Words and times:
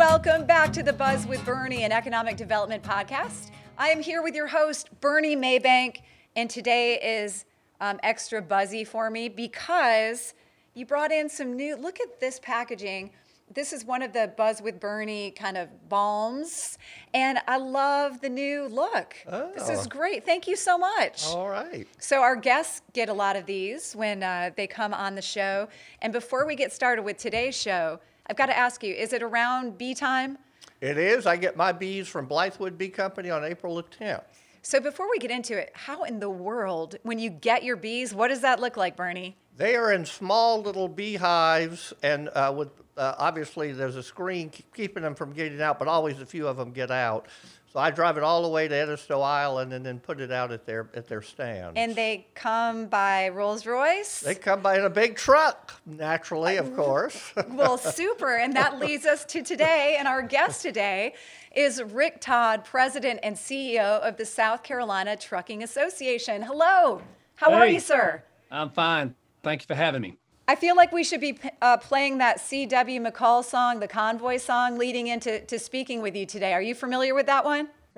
Welcome 0.00 0.46
back 0.46 0.72
to 0.72 0.82
the 0.82 0.94
Buzz 0.94 1.26
with 1.26 1.44
Bernie, 1.44 1.84
an 1.84 1.92
economic 1.92 2.38
development 2.38 2.82
podcast. 2.82 3.50
I 3.76 3.88
am 3.88 4.00
here 4.00 4.22
with 4.22 4.34
your 4.34 4.46
host, 4.46 4.88
Bernie 5.02 5.36
Maybank, 5.36 5.98
and 6.34 6.48
today 6.48 6.94
is 6.94 7.44
um, 7.82 8.00
extra 8.02 8.40
buzzy 8.40 8.82
for 8.82 9.10
me 9.10 9.28
because 9.28 10.32
you 10.72 10.86
brought 10.86 11.12
in 11.12 11.28
some 11.28 11.54
new. 11.54 11.76
Look 11.76 12.00
at 12.00 12.18
this 12.18 12.40
packaging. 12.40 13.10
This 13.52 13.74
is 13.74 13.84
one 13.84 14.00
of 14.00 14.14
the 14.14 14.32
Buzz 14.38 14.62
with 14.62 14.80
Bernie 14.80 15.32
kind 15.32 15.58
of 15.58 15.68
balms, 15.90 16.78
and 17.12 17.38
I 17.46 17.58
love 17.58 18.22
the 18.22 18.30
new 18.30 18.68
look. 18.68 19.16
Oh. 19.30 19.52
This 19.52 19.68
is 19.68 19.84
oh. 19.84 19.88
great. 19.90 20.24
Thank 20.24 20.48
you 20.48 20.56
so 20.56 20.78
much. 20.78 21.26
All 21.26 21.50
right. 21.50 21.86
So, 21.98 22.22
our 22.22 22.36
guests 22.36 22.80
get 22.94 23.10
a 23.10 23.14
lot 23.14 23.36
of 23.36 23.44
these 23.44 23.92
when 23.92 24.22
uh, 24.22 24.48
they 24.56 24.66
come 24.66 24.94
on 24.94 25.14
the 25.14 25.20
show. 25.20 25.68
And 26.00 26.10
before 26.10 26.46
we 26.46 26.56
get 26.56 26.72
started 26.72 27.02
with 27.02 27.18
today's 27.18 27.54
show, 27.54 28.00
I've 28.30 28.36
got 28.36 28.46
to 28.46 28.56
ask 28.56 28.84
you, 28.84 28.94
is 28.94 29.12
it 29.12 29.24
around 29.24 29.76
bee 29.76 29.92
time? 29.92 30.38
It 30.80 30.96
is. 30.96 31.26
I 31.26 31.36
get 31.36 31.56
my 31.56 31.72
bees 31.72 32.06
from 32.06 32.28
Blythewood 32.28 32.78
Bee 32.78 32.88
Company 32.88 33.28
on 33.28 33.44
April 33.44 33.74
the 33.74 33.82
10th. 33.82 34.22
So 34.62 34.78
before 34.78 35.10
we 35.10 35.18
get 35.18 35.32
into 35.32 35.58
it, 35.58 35.72
how 35.74 36.04
in 36.04 36.20
the 36.20 36.30
world, 36.30 36.94
when 37.02 37.18
you 37.18 37.28
get 37.28 37.64
your 37.64 37.74
bees, 37.74 38.14
what 38.14 38.28
does 38.28 38.40
that 38.42 38.60
look 38.60 38.76
like, 38.76 38.94
Bernie? 38.94 39.36
They 39.56 39.74
are 39.74 39.92
in 39.92 40.04
small 40.04 40.62
little 40.62 40.86
beehives, 40.86 41.92
and 42.04 42.28
uh, 42.28 42.54
with 42.56 42.68
uh, 42.96 43.16
obviously 43.18 43.72
there's 43.72 43.96
a 43.96 44.02
screen 44.02 44.52
keeping 44.74 45.02
them 45.02 45.16
from 45.16 45.32
getting 45.32 45.60
out, 45.60 45.80
but 45.80 45.88
always 45.88 46.20
a 46.20 46.26
few 46.26 46.46
of 46.46 46.56
them 46.56 46.70
get 46.70 46.92
out. 46.92 47.26
So 47.72 47.78
I 47.78 47.92
drive 47.92 48.16
it 48.16 48.24
all 48.24 48.42
the 48.42 48.48
way 48.48 48.66
to 48.66 48.74
Edisto 48.74 49.20
Island 49.20 49.72
and 49.72 49.86
then 49.86 50.00
put 50.00 50.20
it 50.20 50.32
out 50.32 50.50
at 50.50 50.66
their 50.66 50.88
at 50.92 51.06
their 51.06 51.22
stand. 51.22 51.78
And 51.78 51.94
they 51.94 52.26
come 52.34 52.86
by 52.86 53.28
Rolls 53.28 53.64
Royce. 53.64 54.20
They 54.20 54.34
come 54.34 54.60
by 54.60 54.76
in 54.78 54.84
a 54.84 54.90
big 54.90 55.14
truck, 55.14 55.80
naturally, 55.86 56.56
of 56.56 56.72
uh, 56.72 56.76
course. 56.76 57.32
well, 57.50 57.78
super. 57.78 58.36
And 58.36 58.54
that 58.56 58.80
leads 58.80 59.06
us 59.06 59.24
to 59.26 59.44
today. 59.44 59.94
And 60.00 60.08
our 60.08 60.20
guest 60.20 60.62
today 60.62 61.14
is 61.54 61.80
Rick 61.80 62.20
Todd, 62.20 62.64
President 62.64 63.20
and 63.22 63.36
CEO 63.36 64.00
of 64.00 64.16
the 64.16 64.26
South 64.26 64.64
Carolina 64.64 65.16
Trucking 65.16 65.62
Association. 65.62 66.42
Hello. 66.42 67.00
How 67.36 67.50
hey, 67.50 67.56
are 67.56 67.66
you, 67.68 67.80
sir? 67.80 68.24
I'm 68.50 68.70
fine. 68.70 69.14
Thank 69.44 69.62
you 69.62 69.66
for 69.66 69.76
having 69.76 70.02
me. 70.02 70.16
I 70.50 70.56
feel 70.56 70.74
like 70.74 70.90
we 70.90 71.04
should 71.04 71.20
be 71.20 71.38
uh, 71.62 71.76
playing 71.76 72.18
that 72.18 72.40
C.W. 72.40 73.00
McCall 73.00 73.44
song, 73.44 73.78
the 73.78 73.86
Convoy 73.86 74.36
song, 74.38 74.78
leading 74.78 75.06
into 75.06 75.38
to 75.42 75.60
speaking 75.60 76.02
with 76.02 76.16
you 76.16 76.26
today. 76.26 76.52
Are 76.52 76.60
you 76.60 76.74
familiar 76.74 77.14
with 77.14 77.26
that 77.26 77.44
one? 77.44 77.68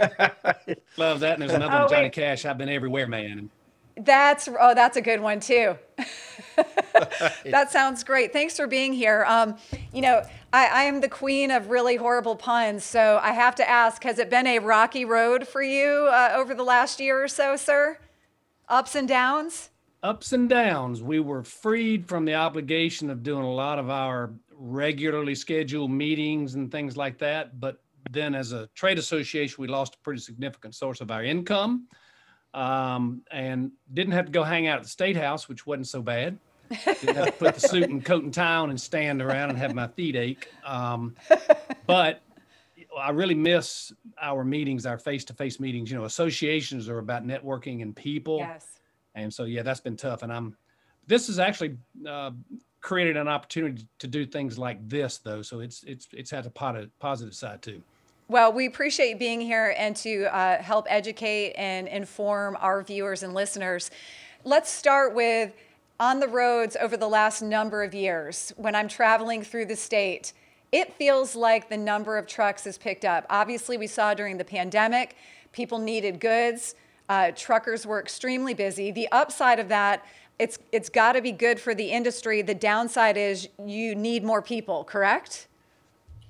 Love 0.98 1.20
that. 1.20 1.32
And 1.32 1.40
there's 1.40 1.54
another 1.54 1.74
oh, 1.74 1.80
one, 1.80 1.88
Johnny 1.88 2.02
wait. 2.02 2.12
Cash. 2.12 2.44
I've 2.44 2.58
been 2.58 2.68
everywhere, 2.68 3.06
man. 3.06 3.48
That's 3.96 4.50
oh, 4.60 4.74
that's 4.74 4.98
a 4.98 5.00
good 5.00 5.22
one 5.22 5.40
too. 5.40 5.78
that 7.46 7.70
sounds 7.70 8.04
great. 8.04 8.34
Thanks 8.34 8.54
for 8.58 8.66
being 8.66 8.92
here. 8.92 9.24
Um, 9.26 9.56
you 9.94 10.02
know, 10.02 10.22
I, 10.52 10.66
I, 10.66 10.82
am 10.82 11.00
the 11.00 11.08
queen 11.08 11.50
of 11.50 11.70
really 11.70 11.96
horrible 11.96 12.36
puns, 12.36 12.84
so 12.84 13.18
I 13.22 13.32
have 13.32 13.54
to 13.54 13.68
ask: 13.68 14.04
Has 14.04 14.18
it 14.18 14.28
been 14.28 14.46
a 14.46 14.58
rocky 14.58 15.06
road 15.06 15.48
for 15.48 15.62
you 15.62 16.06
uh, 16.10 16.32
over 16.34 16.54
the 16.54 16.64
last 16.64 17.00
year 17.00 17.24
or 17.24 17.28
so, 17.28 17.56
sir? 17.56 17.96
Ups 18.68 18.94
and 18.94 19.08
downs 19.08 19.70
ups 20.02 20.32
and 20.32 20.48
downs. 20.48 21.02
We 21.02 21.20
were 21.20 21.42
freed 21.42 22.08
from 22.08 22.24
the 22.24 22.34
obligation 22.34 23.10
of 23.10 23.22
doing 23.22 23.44
a 23.44 23.52
lot 23.52 23.78
of 23.78 23.90
our 23.90 24.30
regularly 24.54 25.34
scheduled 25.34 25.90
meetings 25.90 26.54
and 26.54 26.70
things 26.70 26.96
like 26.96 27.18
that. 27.18 27.60
But 27.60 27.80
then, 28.10 28.34
as 28.34 28.52
a 28.52 28.68
trade 28.74 28.98
association, 28.98 29.56
we 29.60 29.68
lost 29.68 29.94
a 29.94 29.98
pretty 29.98 30.20
significant 30.20 30.74
source 30.74 31.00
of 31.00 31.10
our 31.10 31.24
income 31.24 31.86
um, 32.52 33.22
and 33.30 33.70
didn't 33.92 34.12
have 34.12 34.26
to 34.26 34.32
go 34.32 34.42
hang 34.42 34.66
out 34.66 34.78
at 34.78 34.82
the 34.82 34.88
State 34.88 35.16
House, 35.16 35.48
which 35.48 35.66
wasn't 35.66 35.88
so 35.88 36.02
bad. 36.02 36.38
Didn't 36.84 37.16
have 37.16 37.26
to 37.26 37.32
put 37.32 37.54
the 37.54 37.60
suit 37.60 37.90
and 37.90 38.04
coat 38.04 38.24
and 38.24 38.32
tie 38.32 38.56
on 38.56 38.70
and 38.70 38.80
stand 38.80 39.20
around 39.20 39.50
and 39.50 39.58
have 39.58 39.74
my 39.74 39.88
feet 39.88 40.16
ache. 40.16 40.48
Um, 40.64 41.14
but 41.86 42.22
I 42.98 43.10
really 43.10 43.34
miss 43.34 43.92
our 44.20 44.42
meetings, 44.42 44.86
our 44.86 44.98
face 44.98 45.24
to 45.26 45.34
face 45.34 45.60
meetings. 45.60 45.90
You 45.90 45.98
know, 45.98 46.04
associations 46.04 46.88
are 46.88 46.98
about 46.98 47.26
networking 47.26 47.82
and 47.82 47.94
people. 47.94 48.38
Yes 48.38 48.80
and 49.14 49.32
so, 49.32 49.44
yeah, 49.44 49.62
that's 49.62 49.80
been 49.80 49.96
tough. 49.96 50.22
And 50.22 50.32
I'm, 50.32 50.56
this 51.06 51.26
has 51.26 51.38
actually 51.38 51.76
uh, 52.08 52.30
created 52.80 53.16
an 53.16 53.28
opportunity 53.28 53.86
to 53.98 54.06
do 54.06 54.26
things 54.26 54.58
like 54.58 54.86
this, 54.88 55.18
though. 55.18 55.42
So 55.42 55.60
it's 55.60 55.84
it's 55.84 56.08
it's 56.12 56.30
had 56.30 56.46
a 56.46 56.50
positive 56.98 57.34
side 57.34 57.62
too. 57.62 57.82
Well, 58.28 58.52
we 58.52 58.66
appreciate 58.66 59.18
being 59.18 59.40
here 59.40 59.74
and 59.76 59.94
to 59.96 60.24
uh, 60.34 60.62
help 60.62 60.86
educate 60.88 61.52
and 61.52 61.86
inform 61.88 62.56
our 62.60 62.82
viewers 62.82 63.22
and 63.22 63.34
listeners. 63.34 63.90
Let's 64.44 64.70
start 64.70 65.14
with 65.14 65.54
on 66.00 66.18
the 66.18 66.28
roads 66.28 66.76
over 66.80 66.96
the 66.96 67.08
last 67.08 67.42
number 67.42 67.82
of 67.82 67.94
years 67.94 68.52
when 68.56 68.74
I'm 68.74 68.88
traveling 68.88 69.42
through 69.42 69.66
the 69.66 69.76
state. 69.76 70.32
It 70.72 70.94
feels 70.94 71.36
like 71.36 71.68
the 71.68 71.76
number 71.76 72.16
of 72.16 72.26
trucks 72.26 72.64
has 72.64 72.78
picked 72.78 73.04
up. 73.04 73.26
Obviously, 73.28 73.76
we 73.76 73.86
saw 73.86 74.14
during 74.14 74.38
the 74.38 74.44
pandemic, 74.44 75.14
people 75.52 75.78
needed 75.78 76.18
goods. 76.18 76.74
Uh, 77.08 77.30
truckers 77.34 77.86
were 77.86 78.00
extremely 78.00 78.54
busy. 78.54 78.90
The 78.90 79.08
upside 79.12 79.58
of 79.58 79.68
that, 79.68 80.04
it's 80.38 80.58
it's 80.72 80.88
got 80.88 81.12
to 81.12 81.20
be 81.20 81.32
good 81.32 81.60
for 81.60 81.74
the 81.74 81.90
industry. 81.90 82.42
The 82.42 82.54
downside 82.54 83.16
is 83.16 83.48
you 83.64 83.94
need 83.94 84.24
more 84.24 84.42
people, 84.42 84.84
correct? 84.84 85.48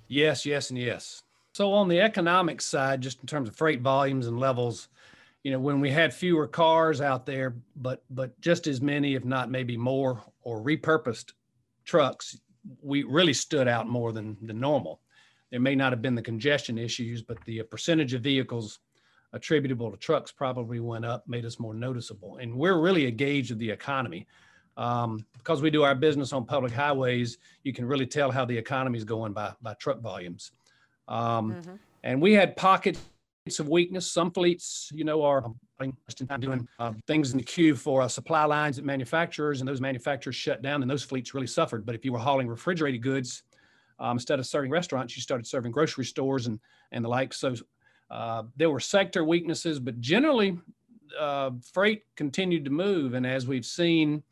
Yes, 0.09 0.45
yes, 0.45 0.71
and 0.71 0.79
yes. 0.79 1.23
So 1.55 1.73
on 1.73 1.89
the 1.89 2.01
economic 2.01 2.61
side, 2.61 3.01
just 3.01 3.21
in 3.21 3.27
terms 3.27 3.49
of 3.49 3.57
freight 3.57 3.81
volumes 3.81 4.27
and 4.27 4.39
levels, 4.39 4.89
you 5.45 5.51
know, 5.51 5.59
when 5.59 5.81
we 5.81 5.91
had 5.91 6.15
fewer 6.15 6.47
cars 6.47 7.01
out 7.01 7.27
there, 7.27 7.55
but 7.77 8.03
but 8.11 8.39
just 8.41 8.67
as 8.67 8.81
many, 8.81 9.15
if 9.15 9.25
not 9.25 9.51
maybe 9.51 9.77
more, 9.77 10.23
or 10.43 10.61
repurposed 10.61 11.33
trucks, 11.85 12.39
we 12.81 13.03
really 13.03 13.33
stood 13.33 13.69
out 13.69 13.89
more 13.89 14.13
than 14.13 14.37
than 14.43 14.61
normal. 14.61 15.01
There 15.51 15.61
may 15.61 15.75
not 15.75 15.93
have 15.93 16.01
been 16.01 16.15
the 16.15 16.23
congestion 16.23 16.79
issues, 16.79 17.23
but 17.23 17.43
the 17.45 17.63
percentage 17.65 18.15
of 18.15 18.23
vehicles 18.23 18.79
attributable 19.33 19.91
to 19.91 19.97
trucks 19.97 20.31
probably 20.31 20.81
went 20.81 21.05
up, 21.05 21.27
made 21.27 21.45
us 21.45 21.59
more 21.59 21.75
noticeable. 21.75 22.37
And 22.37 22.55
we're 22.55 22.79
really 22.79 23.07
a 23.07 23.11
gauge 23.11 23.51
of 23.51 23.59
the 23.59 23.71
economy. 23.71 24.27
Um, 24.77 25.25
because 25.37 25.61
we 25.61 25.71
do 25.71 25.83
our 25.83 25.95
business 25.95 26.33
on 26.33 26.47
public 26.47 26.73
highways, 26.73 27.39
you 27.63 27.73
can 27.73 27.85
really 27.85 28.07
tell 28.07 28.31
how 28.31 28.45
the 28.45 28.57
economy 28.57 28.99
is 28.99 29.05
going 29.05 29.33
by, 29.33 29.53
by 29.61 29.75
truck 29.75 30.01
volumes. 30.01 30.53
Um, 31.09 31.53
mm-hmm. 31.53 31.75
And 32.05 32.23
we 32.23 32.33
had 32.33 32.57
pockets 32.57 32.99
of 33.59 33.69
weakness. 33.69 34.11
Some 34.11 34.31
fleets, 34.31 34.91
you 34.95 35.05
know, 35.05 35.23
are 35.23 35.45
doing 36.39 36.69
uh, 36.79 36.93
things 37.07 37.33
in 37.33 37.39
the 37.39 37.45
queue 37.45 37.75
for 37.75 38.03
uh, 38.03 38.09
supply 38.09 38.45
lines 38.45 38.79
at 38.79 38.85
manufacturers, 38.85 39.61
and 39.61 39.69
those 39.69 39.81
manufacturers 39.81 40.37
shut 40.37 40.63
down, 40.63 40.81
and 40.83 40.91
those 40.91 41.03
fleets 41.03 41.35
really 41.35 41.47
suffered. 41.47 41.85
But 41.85 41.95
if 41.95 42.05
you 42.05 42.13
were 42.13 42.19
hauling 42.19 42.49
refrigerated 42.49 43.03
goods, 43.03 43.43
um, 43.99 44.17
instead 44.17 44.39
of 44.39 44.47
serving 44.47 44.71
restaurants, 44.71 45.17
you 45.17 45.23
started 45.23 45.47
serving 45.47 45.73
grocery 45.73 46.05
stores 46.05 46.47
and 46.47 46.61
and 46.93 47.05
the 47.05 47.09
like. 47.09 47.35
So 47.35 47.55
uh, 48.13 48.43
there 48.57 48.69
were 48.69 48.79
sector 48.79 49.25
weaknesses, 49.25 49.81
but 49.81 49.99
generally, 49.99 50.59
uh, 51.19 51.51
freight 51.73 52.03
continued 52.15 52.63
to 52.67 52.71
move. 52.71 53.15
And 53.15 53.27
as 53.27 53.47
we've 53.47 53.65
seen 53.65 54.23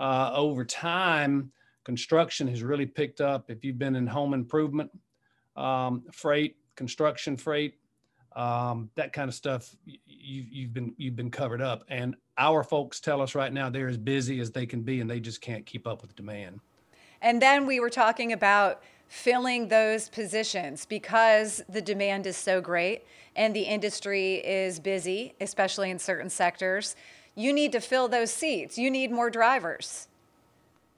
uh, 0.00 0.32
over 0.34 0.64
time, 0.64 1.52
construction 1.84 2.48
has 2.48 2.64
really 2.64 2.86
picked 2.86 3.20
up. 3.20 3.50
If 3.52 3.64
you've 3.64 3.78
been 3.78 3.94
in 3.94 4.08
home 4.08 4.34
improvement, 4.34 4.90
um, 5.56 6.02
freight, 6.12 6.56
construction 6.74 7.36
freight, 7.36 7.74
um, 8.34 8.90
that 8.96 9.12
kind 9.12 9.28
of 9.28 9.34
stuff, 9.34 9.76
you, 9.86 10.44
you've 10.50 10.74
been 10.74 10.92
you've 10.96 11.14
been 11.14 11.30
covered 11.30 11.62
up. 11.62 11.84
And 11.88 12.16
our 12.36 12.64
folks 12.64 12.98
tell 12.98 13.22
us 13.22 13.36
right 13.36 13.52
now 13.52 13.70
they're 13.70 13.86
as 13.86 13.96
busy 13.96 14.40
as 14.40 14.50
they 14.50 14.66
can 14.66 14.82
be, 14.82 15.00
and 15.00 15.08
they 15.08 15.20
just 15.20 15.40
can't 15.40 15.64
keep 15.64 15.86
up 15.86 16.02
with 16.02 16.16
demand. 16.16 16.58
And 17.22 17.40
then 17.40 17.64
we 17.64 17.78
were 17.78 17.90
talking 17.90 18.32
about 18.32 18.82
filling 19.08 19.68
those 19.68 20.08
positions 20.08 20.86
because 20.86 21.62
the 21.68 21.82
demand 21.82 22.26
is 22.26 22.36
so 22.36 22.60
great 22.60 23.02
and 23.36 23.54
the 23.54 23.62
industry 23.62 24.36
is 24.36 24.80
busy, 24.80 25.34
especially 25.40 25.90
in 25.90 25.98
certain 25.98 26.30
sectors. 26.30 26.96
You 27.34 27.52
need 27.52 27.72
to 27.72 27.80
fill 27.80 28.08
those 28.08 28.30
seats. 28.30 28.78
You 28.78 28.90
need 28.90 29.10
more 29.10 29.30
drivers. 29.30 30.08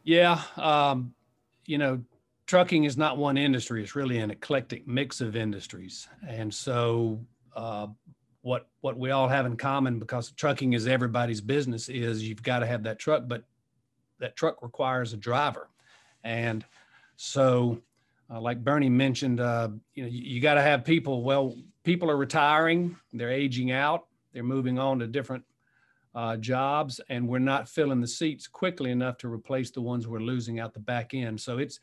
Yeah. 0.05 0.43
Um, 0.57 1.15
you 1.67 1.79
know, 1.79 2.03
trucking 2.47 2.85
is 2.85 2.97
not 2.97 3.17
one 3.17 3.37
industry, 3.37 3.83
it's 3.83 3.97
really 3.97 4.19
an 4.19 4.31
eclectic 4.31 4.87
mix 4.87 5.21
of 5.21 5.35
industries. 5.35 6.09
And 6.29 6.53
so, 6.53 7.21
uh, 7.55 7.89
what 8.47 8.69
what 8.81 8.97
we 8.97 9.11
all 9.11 9.27
have 9.27 9.45
in 9.45 9.57
common 9.57 9.99
because 9.99 10.31
trucking 10.31 10.73
is 10.73 10.87
everybody's 10.87 11.41
business 11.41 11.89
is 11.89 12.23
you've 12.23 12.45
got 12.45 12.61
to 12.61 12.67
have 12.67 12.85
that 12.85 12.97
truck 12.97 13.25
but 13.27 13.43
that 14.21 14.37
truck 14.37 14.63
requires 14.63 15.13
a 15.13 15.17
driver 15.17 15.69
and 16.23 16.65
so 17.17 17.77
uh, 18.31 18.41
like 18.41 18.63
Bernie 18.63 18.89
mentioned, 18.89 19.41
uh, 19.41 19.69
you 19.95 20.03
know, 20.03 20.09
you, 20.09 20.35
you 20.35 20.41
got 20.41 20.55
to 20.55 20.63
have 20.63 20.85
people. 20.85 21.23
Well, 21.23 21.57
people 21.85 22.11
are 22.11 22.17
retiring, 22.17 22.97
they're 23.13 23.31
aging 23.31 23.71
out, 23.71 24.07
they're 24.33 24.43
moving 24.43 24.79
on 24.79 24.99
to 24.99 25.07
different 25.07 25.45
uh, 26.15 26.37
jobs, 26.37 27.01
and 27.09 27.29
we're 27.29 27.39
not 27.39 27.69
filling 27.69 28.01
the 28.01 28.09
seats 28.09 28.49
quickly 28.49 28.91
enough 28.91 29.19
to 29.19 29.33
replace 29.33 29.71
the 29.71 29.81
ones 29.81 30.09
we're 30.09 30.19
losing 30.19 30.59
out 30.59 30.75
the 30.75 30.81
back 30.81 31.15
end. 31.15 31.41
So 31.41 31.59
it's 31.59 31.79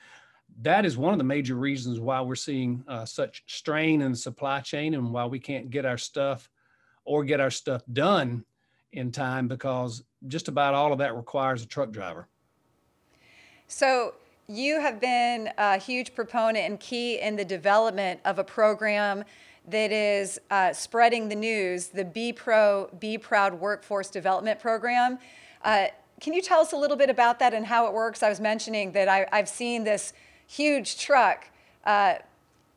that 0.62 0.86
is 0.86 0.98
one 0.98 1.14
of 1.14 1.18
the 1.18 1.24
major 1.24 1.56
reasons 1.56 2.00
why 2.00 2.22
we're 2.22 2.36
seeing 2.36 2.84
uh, 2.88 3.06
such 3.06 3.44
strain 3.48 4.02
in 4.02 4.12
the 4.12 4.18
supply 4.18 4.60
chain 4.60 4.94
and 4.94 5.12
why 5.12 5.26
we 5.26 5.40
can't 5.40 5.70
get 5.70 5.86
our 5.86 5.98
stuff 5.98 6.50
or 7.06 7.24
get 7.24 7.40
our 7.40 7.50
stuff 7.50 7.82
done 7.92 8.44
in 8.92 9.12
time 9.12 9.48
because 9.48 10.04
just 10.28 10.48
about 10.48 10.74
all 10.74 10.92
of 10.92 11.00
that 11.00 11.16
requires 11.16 11.64
a 11.64 11.66
truck 11.66 11.92
driver. 11.92 12.28
So 13.68 14.14
you 14.48 14.80
have 14.80 15.00
been 15.00 15.50
a 15.58 15.78
huge 15.78 16.14
proponent 16.16 16.66
and 16.66 16.80
key 16.80 17.20
in 17.20 17.36
the 17.36 17.46
development 17.46 18.20
of 18.26 18.40
a 18.40 18.44
program 18.44 19.24
that 19.68 19.92
is 19.92 20.40
uh, 20.52 20.74
spreading 20.74 21.30
the 21.30 21.36
news, 21.36 21.88
the 21.88 22.04
Be 22.04 22.34
Pro, 22.34 22.90
Be 23.00 23.18
Proud 23.18 23.54
Workforce 23.54 24.10
Development 24.10 24.60
Program. 24.60 25.20
Uh, 25.64 25.88
can 26.20 26.34
you 26.34 26.42
tell 26.42 26.60
us 26.60 26.74
a 26.74 26.78
little 26.78 26.98
bit 26.98 27.10
about 27.10 27.40
that 27.40 27.54
and 27.54 27.66
how 27.66 27.88
it 27.88 27.94
works? 27.94 28.22
I 28.22 28.30
was 28.30 28.42
mentioning 28.42 28.92
that 28.92 29.08
I, 29.08 29.26
have 29.32 29.48
seen 29.48 29.84
this 29.86 30.14
huge 30.48 30.98
truck 31.00 31.50
uh, 31.86 32.16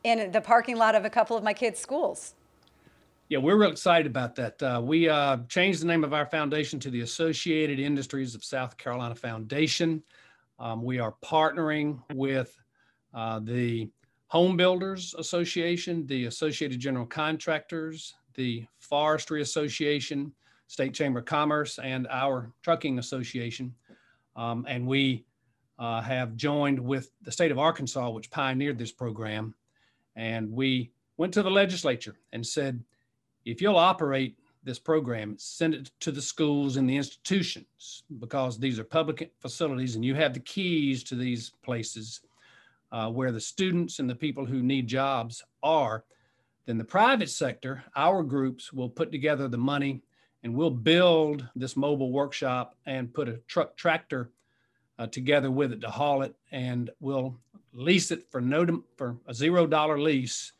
in 0.04 0.30
the 0.30 0.40
parking 0.40 0.76
lot 0.76 0.94
of 0.94 1.04
a 1.04 1.10
couple 1.10 1.36
of 1.36 1.42
my 1.42 1.52
kids' 1.52 1.80
schools. 1.80 2.34
Yeah, 3.28 3.38
we're 3.38 3.56
real 3.56 3.72
excited 3.72 4.06
about 4.06 4.36
that. 4.36 4.62
Uh, 4.62 4.80
we 4.82 5.08
uh, 5.08 5.38
changed 5.48 5.82
the 5.82 5.86
name 5.86 6.04
of 6.04 6.14
our 6.14 6.26
foundation 6.26 6.78
to 6.80 6.90
the 6.90 7.00
Associated 7.00 7.80
Industries 7.80 8.36
of 8.36 8.44
South 8.44 8.76
Carolina 8.76 9.16
Foundation. 9.16 10.04
Um, 10.58 10.82
we 10.82 10.98
are 10.98 11.14
partnering 11.24 12.00
with 12.14 12.56
uh, 13.14 13.40
the 13.40 13.90
Home 14.28 14.56
Builders 14.56 15.14
Association, 15.18 16.06
the 16.06 16.26
Associated 16.26 16.80
General 16.80 17.06
Contractors, 17.06 18.14
the 18.34 18.66
Forestry 18.78 19.42
Association, 19.42 20.32
State 20.66 20.94
Chamber 20.94 21.20
of 21.20 21.26
Commerce, 21.26 21.78
and 21.78 22.06
our 22.10 22.52
Trucking 22.62 22.98
Association. 22.98 23.74
Um, 24.34 24.64
and 24.68 24.86
we 24.86 25.24
uh, 25.78 26.00
have 26.00 26.36
joined 26.36 26.78
with 26.78 27.10
the 27.22 27.32
state 27.32 27.50
of 27.50 27.58
Arkansas, 27.58 28.10
which 28.10 28.30
pioneered 28.30 28.78
this 28.78 28.92
program. 28.92 29.54
And 30.16 30.50
we 30.50 30.90
went 31.18 31.32
to 31.34 31.42
the 31.42 31.50
legislature 31.50 32.18
and 32.32 32.46
said, 32.46 32.82
if 33.44 33.60
you'll 33.60 33.76
operate 33.76 34.36
this 34.66 34.78
program, 34.80 35.36
send 35.38 35.74
it 35.74 35.90
to 36.00 36.10
the 36.10 36.20
schools 36.20 36.76
and 36.76 36.90
the 36.90 36.96
institutions 36.96 38.02
because 38.18 38.58
these 38.58 38.78
are 38.78 38.84
public 38.84 39.32
facilities 39.40 39.94
and 39.94 40.04
you 40.04 40.14
have 40.14 40.34
the 40.34 40.40
keys 40.40 41.04
to 41.04 41.14
these 41.14 41.52
places 41.62 42.20
uh, 42.90 43.08
where 43.08 43.30
the 43.30 43.40
students 43.40 44.00
and 44.00 44.10
the 44.10 44.14
people 44.14 44.44
who 44.44 44.62
need 44.62 44.88
jobs 44.88 45.42
are, 45.62 46.04
then 46.66 46.76
the 46.76 46.84
private 46.84 47.30
sector, 47.30 47.82
our 47.94 48.24
groups 48.24 48.72
will 48.72 48.88
put 48.88 49.12
together 49.12 49.46
the 49.46 49.56
money 49.56 50.02
and 50.42 50.52
we'll 50.52 50.68
build 50.70 51.48
this 51.54 51.76
mobile 51.76 52.10
workshop 52.10 52.74
and 52.86 53.14
put 53.14 53.28
a 53.28 53.38
truck 53.46 53.76
tractor 53.76 54.30
uh, 54.98 55.06
together 55.06 55.50
with 55.50 55.72
it 55.72 55.80
to 55.80 55.90
haul 55.90 56.22
it 56.22 56.34
and 56.50 56.90
we'll 56.98 57.38
lease 57.72 58.10
it 58.10 58.24
for 58.30 58.40
no 58.40 58.82
for 58.96 59.16
a 59.26 59.34
zero 59.34 59.66
dollar 59.66 60.00
lease 60.00 60.52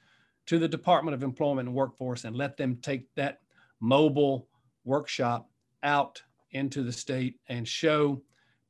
to 0.45 0.59
the 0.61 0.69
Department 0.69 1.15
of 1.15 1.25
Employment 1.25 1.69
and 1.69 1.77
Workforce 1.77 2.25
and 2.25 2.37
let 2.37 2.57
them 2.57 2.77
take 2.77 3.13
that 3.17 3.41
mobile 3.81 4.49
workshop 4.85 5.49
out 5.83 6.23
into 6.53 6.83
the 6.83 6.93
state 6.93 7.39
and 7.49 7.67
show 7.67 8.23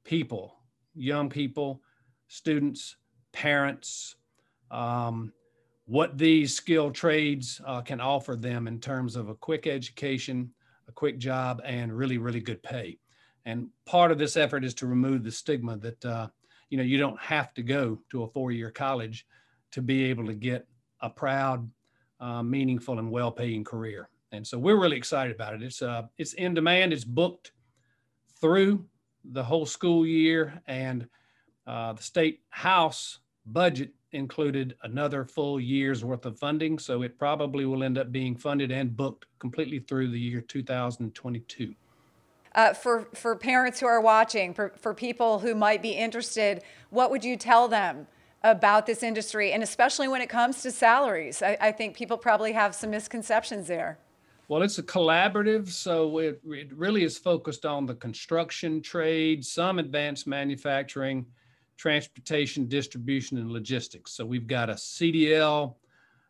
people, 0.05 0.57
young 0.95 1.29
people, 1.29 1.81
students, 2.29 2.97
parents, 3.33 4.17
um, 4.71 5.33
what 5.87 6.19
these 6.19 6.55
skilled 6.55 6.95
trades 6.95 7.61
uh, 7.65 7.81
can 7.81 8.01
offer 8.01 8.35
them 8.35 8.67
in 8.67 8.81
terms 8.81 9.15
of 9.15 9.29
a 9.29 9.35
quick 9.35 9.67
education, 9.67 10.51
a 10.89 10.93
quick 10.93 11.19
job, 11.19 11.63
and 11.65 11.97
really, 11.97 12.19
really 12.19 12.41
good 12.41 12.63
pay. 12.63 12.99
And 13.45 13.69
part 13.85 14.11
of 14.11 14.19
this 14.19 14.37
effort 14.37 14.65
is 14.65 14.75
to 14.75 14.87
remove 14.87 15.23
the 15.23 15.31
stigma 15.31 15.77
that 15.77 16.05
uh, 16.05 16.29
you 16.71 16.77
know 16.77 16.83
you 16.83 16.99
don't 16.99 17.21
have 17.21 17.55
to 17.55 17.63
go 17.63 18.01
to 18.11 18.25
a 18.25 18.29
four-year 18.29 18.73
college 18.73 19.25
to 19.71 19.83
be 19.83 20.05
able 20.05 20.27
to 20.27 20.35
get 20.35 20.67
a 21.01 21.09
proud, 21.09 21.71
uh, 22.19 22.43
meaningful, 22.43 22.99
and 22.99 23.11
well-paying 23.11 23.63
career. 23.63 24.09
And 24.33 24.47
so 24.47 24.59
we're 24.59 24.79
really 24.79 24.97
excited 24.97 25.35
about 25.35 25.55
it. 25.55 25.63
It's 25.63 25.83
uh, 25.83 26.03
it's 26.19 26.33
in 26.35 26.55
demand. 26.55 26.93
It's 26.93 27.05
booked 27.05 27.53
through 28.41 28.85
the 29.25 29.43
whole 29.43 29.67
school 29.67 30.07
year, 30.07 30.61
and 30.67 31.09
uh, 31.67 31.93
the 31.95 32.03
state 32.03 32.41
house 32.51 33.21
budget 33.47 33.93
included 34.13 34.77
another 34.83 35.25
full 35.25 35.61
year's 35.61 36.05
worth 36.05 36.27
of 36.27 36.39
funding. 36.39 36.79
So 36.79 37.03
it 37.03 37.19
probably 37.19 37.65
will 37.65 37.85
end 37.85 37.99
up 37.99 38.11
being 38.11 38.37
funded 38.37 38.71
and 38.71 38.97
booked 38.97 39.27
completely 39.39 39.79
through 39.81 40.11
the 40.11 40.19
year 40.19 40.41
2022. 40.41 41.75
Uh, 42.55 42.73
for, 42.73 43.09
for 43.15 43.37
parents 43.37 43.81
who 43.81 43.87
are 43.87 44.01
watching, 44.01 44.55
for, 44.55 44.73
for 44.79 44.95
people 44.95 45.41
who 45.41 45.55
might 45.55 45.83
be 45.83 45.91
interested, 45.91 46.63
what 46.89 47.11
would 47.11 47.23
you 47.23 47.37
tell 47.37 47.69
them 47.69 48.07
about 48.43 48.87
this 48.87 49.03
industry? 49.03 49.53
And 49.53 49.63
especially 49.63 50.09
when 50.09 50.23
it 50.23 50.31
comes 50.31 50.63
to 50.63 50.71
salaries, 50.71 51.43
I, 51.43 51.59
I 51.61 51.73
think 51.73 51.95
people 51.95 52.17
probably 52.17 52.53
have 52.53 52.75
some 52.75 52.91
misconceptions 52.91 53.67
there. 53.67 53.99
Well, 54.49 54.63
it's 54.63 54.79
a 54.79 54.83
collaborative, 54.85 55.69
so 55.69 56.19
it, 56.19 56.41
it 56.47 56.73
really 56.73 57.03
is 57.03 57.19
focused 57.19 57.67
on 57.67 57.85
the 57.85 57.97
construction 57.97 58.81
trade, 58.81 59.45
some 59.45 59.81
advanced 59.81 60.29
manufacturing, 60.29 61.27
transportation, 61.77 62.69
distribution, 62.69 63.39
and 63.39 63.51
logistics. 63.51 64.13
So 64.13 64.25
we've 64.25 64.47
got 64.47 64.71
a 64.71 64.75
CDL, 64.75 65.75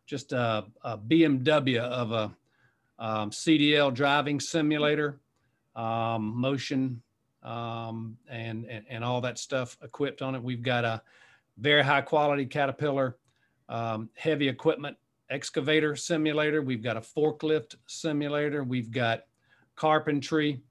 just 0.07 0.33
a, 0.33 0.65
a 0.83 0.97
BMW 0.97 1.77
of 1.77 2.11
a 2.11 2.35
um, 2.97 3.29
CDL 3.29 3.93
driving 3.93 4.39
simulator, 4.39 5.19
um, 5.75 6.35
motion, 6.35 7.03
um, 7.43 8.17
and, 8.27 8.65
and, 8.65 8.83
and 8.89 9.03
all 9.03 9.21
that 9.21 9.37
stuff 9.37 9.77
equipped 9.83 10.23
on 10.23 10.33
it. 10.33 10.41
We've 10.41 10.63
got 10.63 10.85
a 10.85 11.03
very 11.59 11.83
high 11.83 12.01
quality 12.01 12.47
Caterpillar 12.47 13.15
um, 13.69 14.09
heavy 14.15 14.47
equipment 14.47 14.97
excavator 15.29 15.95
simulator. 15.95 16.61
We've 16.61 16.83
got 16.83 16.97
a 16.97 17.01
forklift 17.01 17.75
simulator. 17.87 18.63
We've 18.63 18.91
got 18.91 19.23
carpentry 19.75 20.61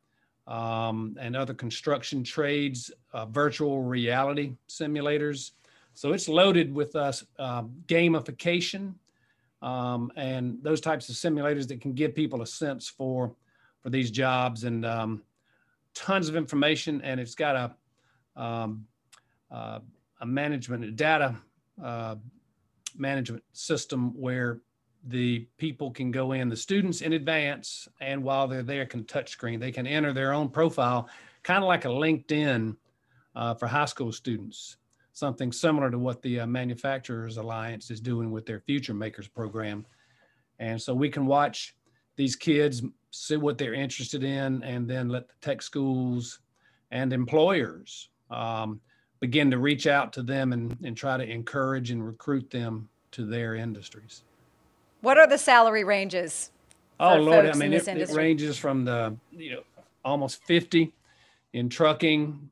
um, 0.47 1.17
and 1.21 1.37
other 1.37 1.55
construction 1.55 2.23
trades, 2.23 2.91
uh, 3.13 3.27
virtual 3.27 3.83
reality 3.83 4.53
simulators. 4.69 5.53
So 5.95 6.13
it's 6.13 6.29
loaded 6.29 6.75
with 6.75 6.95
us 6.95 7.25
uh, 7.39 7.63
gamification 7.87 8.95
um, 9.63 10.13
and 10.17 10.59
those 10.63 10.81
types 10.81 11.09
of 11.09 11.17
simulators 11.17 11.67
that 11.69 11.81
can 11.81 11.95
give 11.95 12.15
people 12.15 12.43
a 12.43 12.47
sense 12.47 12.89
for 12.89 13.35
for 13.83 13.91
these 13.91 14.11
jobs 14.11 14.65
and 14.65 14.85
um, 14.85 15.23
tons 15.95 16.29
of 16.29 16.37
information. 16.37 17.01
And 17.03 17.21
it's 17.21 17.35
got 17.35 17.57
a 18.37 18.41
um, 18.41 18.87
uh, 19.51 19.81
a 20.21 20.27
management 20.27 20.97
data 20.97 21.37
uh, 21.83 22.17
management 22.99 23.45
system 23.53 24.13
where 24.19 24.61
the 25.09 25.47
people 25.57 25.91
can 25.91 26.11
go 26.11 26.33
in, 26.33 26.49
the 26.49 26.57
students 26.57 27.01
in 27.01 27.13
advance, 27.13 27.89
and 28.01 28.23
while 28.23 28.49
they're 28.49 28.63
there, 28.63 28.87
can 28.87 29.05
touch 29.05 29.31
screen. 29.31 29.61
They 29.61 29.73
can 29.73 29.87
enter 29.87 30.13
their 30.13 30.33
own 30.33 30.49
profile, 30.49 31.09
kind 31.43 31.63
of 31.63 31.69
like 31.69 31.85
a 31.85 31.89
LinkedIn 31.89 32.77
uh, 33.37 33.55
for 33.55 33.67
high 33.67 33.85
school 33.85 34.11
students, 34.11 34.79
something 35.13 35.53
similar 35.53 35.91
to 35.91 35.99
what 35.99 36.23
the 36.23 36.41
uh, 36.41 36.47
Manufacturers 36.47 37.37
Alliance 37.37 37.91
is 37.91 38.01
doing 38.01 38.31
with 38.33 38.47
their 38.47 38.61
Future 38.61 38.95
Makers 38.95 39.29
program. 39.29 39.87
And 40.59 40.81
so 40.81 40.95
we 40.95 41.09
can 41.09 41.27
watch 41.27 41.77
these 42.17 42.35
kids, 42.35 42.83
see 43.11 43.37
what 43.37 43.59
they're 43.59 43.75
interested 43.75 44.25
in, 44.25 44.63
and 44.63 44.89
then 44.89 45.09
let 45.09 45.29
the 45.29 45.35
tech 45.41 45.63
schools 45.63 46.41
and 46.91 47.13
employers 47.13 48.09
um, 48.31 48.81
begin 49.21 49.51
to 49.51 49.59
reach 49.59 49.87
out 49.87 50.13
to 50.15 50.23
them 50.23 50.53
and, 50.53 50.77
and 50.85 50.97
try 50.97 51.17
to 51.17 51.25
encourage 51.25 51.91
and 51.91 52.05
recruit 52.05 52.51
them 52.51 52.89
to 53.13 53.25
their 53.25 53.55
industries. 53.55 54.23
What 55.01 55.19
are 55.19 55.27
the 55.27 55.39
salary 55.39 55.85
ranges? 55.85 56.51
Oh 56.99 57.17
Lord, 57.17 57.47
I 57.47 57.55
mean 57.55 57.73
it, 57.73 57.87
it, 57.87 58.11
ranges 58.11 58.57
from 58.59 58.85
the 58.85 59.15
you 59.31 59.53
know 59.53 59.63
almost 60.05 60.43
50 60.45 60.93
in 61.53 61.69
trucking, 61.69 62.51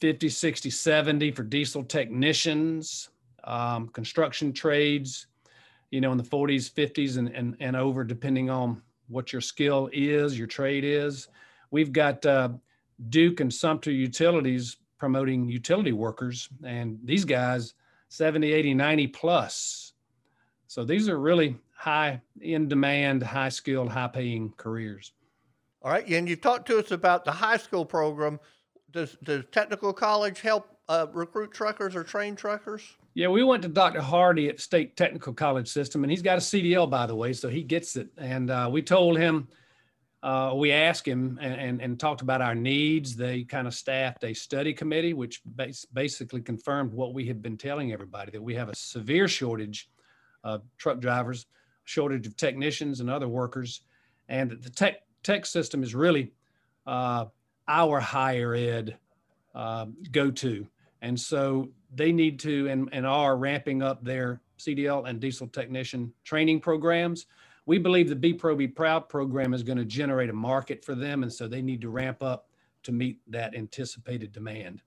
50, 0.00 0.28
60, 0.28 0.70
70 0.70 1.30
for 1.32 1.42
diesel 1.42 1.82
technicians, 1.82 3.10
um, 3.44 3.88
construction 3.88 4.52
trades, 4.52 5.26
you 5.90 6.00
know, 6.00 6.12
in 6.12 6.18
the 6.18 6.24
40s, 6.24 6.72
50s, 6.72 7.16
and, 7.16 7.28
and, 7.28 7.56
and 7.60 7.76
over, 7.76 8.04
depending 8.04 8.50
on 8.50 8.80
what 9.08 9.32
your 9.32 9.40
skill 9.40 9.88
is, 9.92 10.38
your 10.38 10.46
trade 10.46 10.84
is. 10.84 11.28
We've 11.70 11.92
got 11.92 12.24
uh, 12.24 12.50
Duke 13.08 13.40
and 13.40 13.52
Sumter 13.52 13.90
Utilities 13.90 14.76
promoting 15.00 15.48
utility 15.48 15.92
workers, 15.92 16.48
and 16.62 17.00
these 17.02 17.24
guys, 17.24 17.74
70, 18.10 18.52
80, 18.52 18.74
90 18.74 19.06
plus 19.08 19.90
so 20.70 20.84
these 20.84 21.08
are 21.08 21.18
really 21.18 21.56
high 21.74 22.20
in 22.40 22.68
demand, 22.68 23.24
high 23.24 23.48
skilled, 23.48 23.90
high 23.90 24.06
paying 24.06 24.54
careers. 24.56 25.10
All 25.82 25.90
right. 25.90 26.06
And 26.08 26.28
you 26.28 26.36
talked 26.36 26.68
to 26.68 26.78
us 26.78 26.92
about 26.92 27.24
the 27.24 27.32
high 27.32 27.56
school 27.56 27.84
program. 27.84 28.38
Does, 28.92 29.16
does 29.24 29.42
technical 29.50 29.92
college 29.92 30.40
help 30.40 30.68
uh, 30.88 31.08
recruit 31.12 31.52
truckers 31.52 31.96
or 31.96 32.04
train 32.04 32.36
truckers? 32.36 32.82
Yeah, 33.14 33.26
we 33.26 33.42
went 33.42 33.64
to 33.64 33.68
Dr. 33.68 34.00
Hardee 34.00 34.48
at 34.48 34.60
State 34.60 34.96
Technical 34.96 35.32
College 35.32 35.66
System, 35.66 36.04
and 36.04 36.10
he's 36.12 36.22
got 36.22 36.38
a 36.38 36.40
CDL, 36.40 36.88
by 36.88 37.04
the 37.06 37.16
way, 37.16 37.32
so 37.32 37.48
he 37.48 37.64
gets 37.64 37.96
it. 37.96 38.06
And 38.16 38.48
uh, 38.52 38.70
we 38.70 38.80
told 38.80 39.18
him, 39.18 39.48
uh, 40.22 40.52
we 40.54 40.70
asked 40.72 41.08
him 41.08 41.38
and, 41.40 41.54
and, 41.54 41.80
and, 41.80 41.98
talked 41.98 42.20
about 42.20 42.42
our 42.42 42.54
needs. 42.54 43.16
They 43.16 43.42
kind 43.42 43.66
of 43.66 43.72
staffed 43.72 44.22
a 44.22 44.34
study 44.34 44.74
committee, 44.74 45.14
which 45.14 45.40
bas- 45.46 45.86
basically 45.86 46.42
confirmed 46.42 46.92
what 46.92 47.14
we 47.14 47.26
had 47.26 47.40
been 47.40 47.56
telling 47.56 47.92
everybody 47.92 48.30
that 48.32 48.42
we 48.42 48.54
have 48.54 48.68
a 48.68 48.74
severe 48.74 49.28
shortage 49.28 49.88
of 50.44 50.62
truck 50.76 51.00
drivers, 51.00 51.46
shortage 51.84 52.26
of 52.26 52.36
technicians 52.36 53.00
and 53.00 53.08
other 53.08 53.28
workers, 53.28 53.80
and 54.28 54.50
that 54.50 54.62
the 54.62 54.68
tech 54.68 55.02
tech 55.22 55.46
system 55.46 55.82
is 55.82 55.94
really 55.94 56.32
uh, 56.86 57.24
our 57.66 57.98
higher 57.98 58.54
ed 58.54 58.98
uh, 59.54 59.86
go 60.12 60.30
to. 60.30 60.66
And 61.02 61.18
so 61.18 61.70
they 61.94 62.12
need 62.12 62.40
to 62.40 62.68
and, 62.68 62.90
and 62.92 63.06
are 63.06 63.36
ramping 63.36 63.82
up 63.82 64.04
their 64.04 64.40
CDL 64.58 65.08
and 65.08 65.18
diesel 65.18 65.48
technician 65.48 66.12
training 66.24 66.60
programs. 66.60 67.26
We 67.70 67.78
believe 67.78 68.08
the 68.08 68.16
Be 68.16 68.34
Pro 68.34 68.56
Be 68.56 68.66
Proud 68.66 69.08
program 69.08 69.54
is 69.54 69.62
going 69.62 69.78
to 69.78 69.84
generate 69.84 70.28
a 70.28 70.32
market 70.32 70.84
for 70.84 70.96
them. 70.96 71.22
And 71.22 71.32
so 71.32 71.46
they 71.46 71.62
need 71.62 71.80
to 71.82 71.88
ramp 71.88 72.20
up 72.20 72.48
to 72.82 72.90
meet 72.90 73.20
that 73.28 73.54
anticipated 73.54 74.32
demand. 74.32 74.82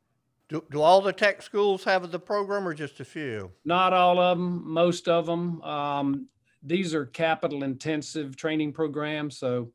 Do, 0.50 0.66
do 0.70 0.82
all 0.82 1.00
the 1.00 1.14
tech 1.14 1.42
schools 1.42 1.86
have 1.86 2.12
the 2.12 2.20
program 2.20 2.68
or 2.68 2.74
just 2.74 3.00
a 3.00 3.06
few? 3.06 3.54
Not 3.64 3.94
all 3.94 4.20
of 4.20 4.38
them, 4.38 4.70
most 4.70 5.08
of 5.08 5.26
them. 5.26 5.62
Um, 5.62 6.28
these 6.62 6.94
are 6.94 7.06
capital 7.06 7.64
intensive 7.64 8.36
training 8.36 8.74
programs. 8.74 9.38
So, 9.38 9.72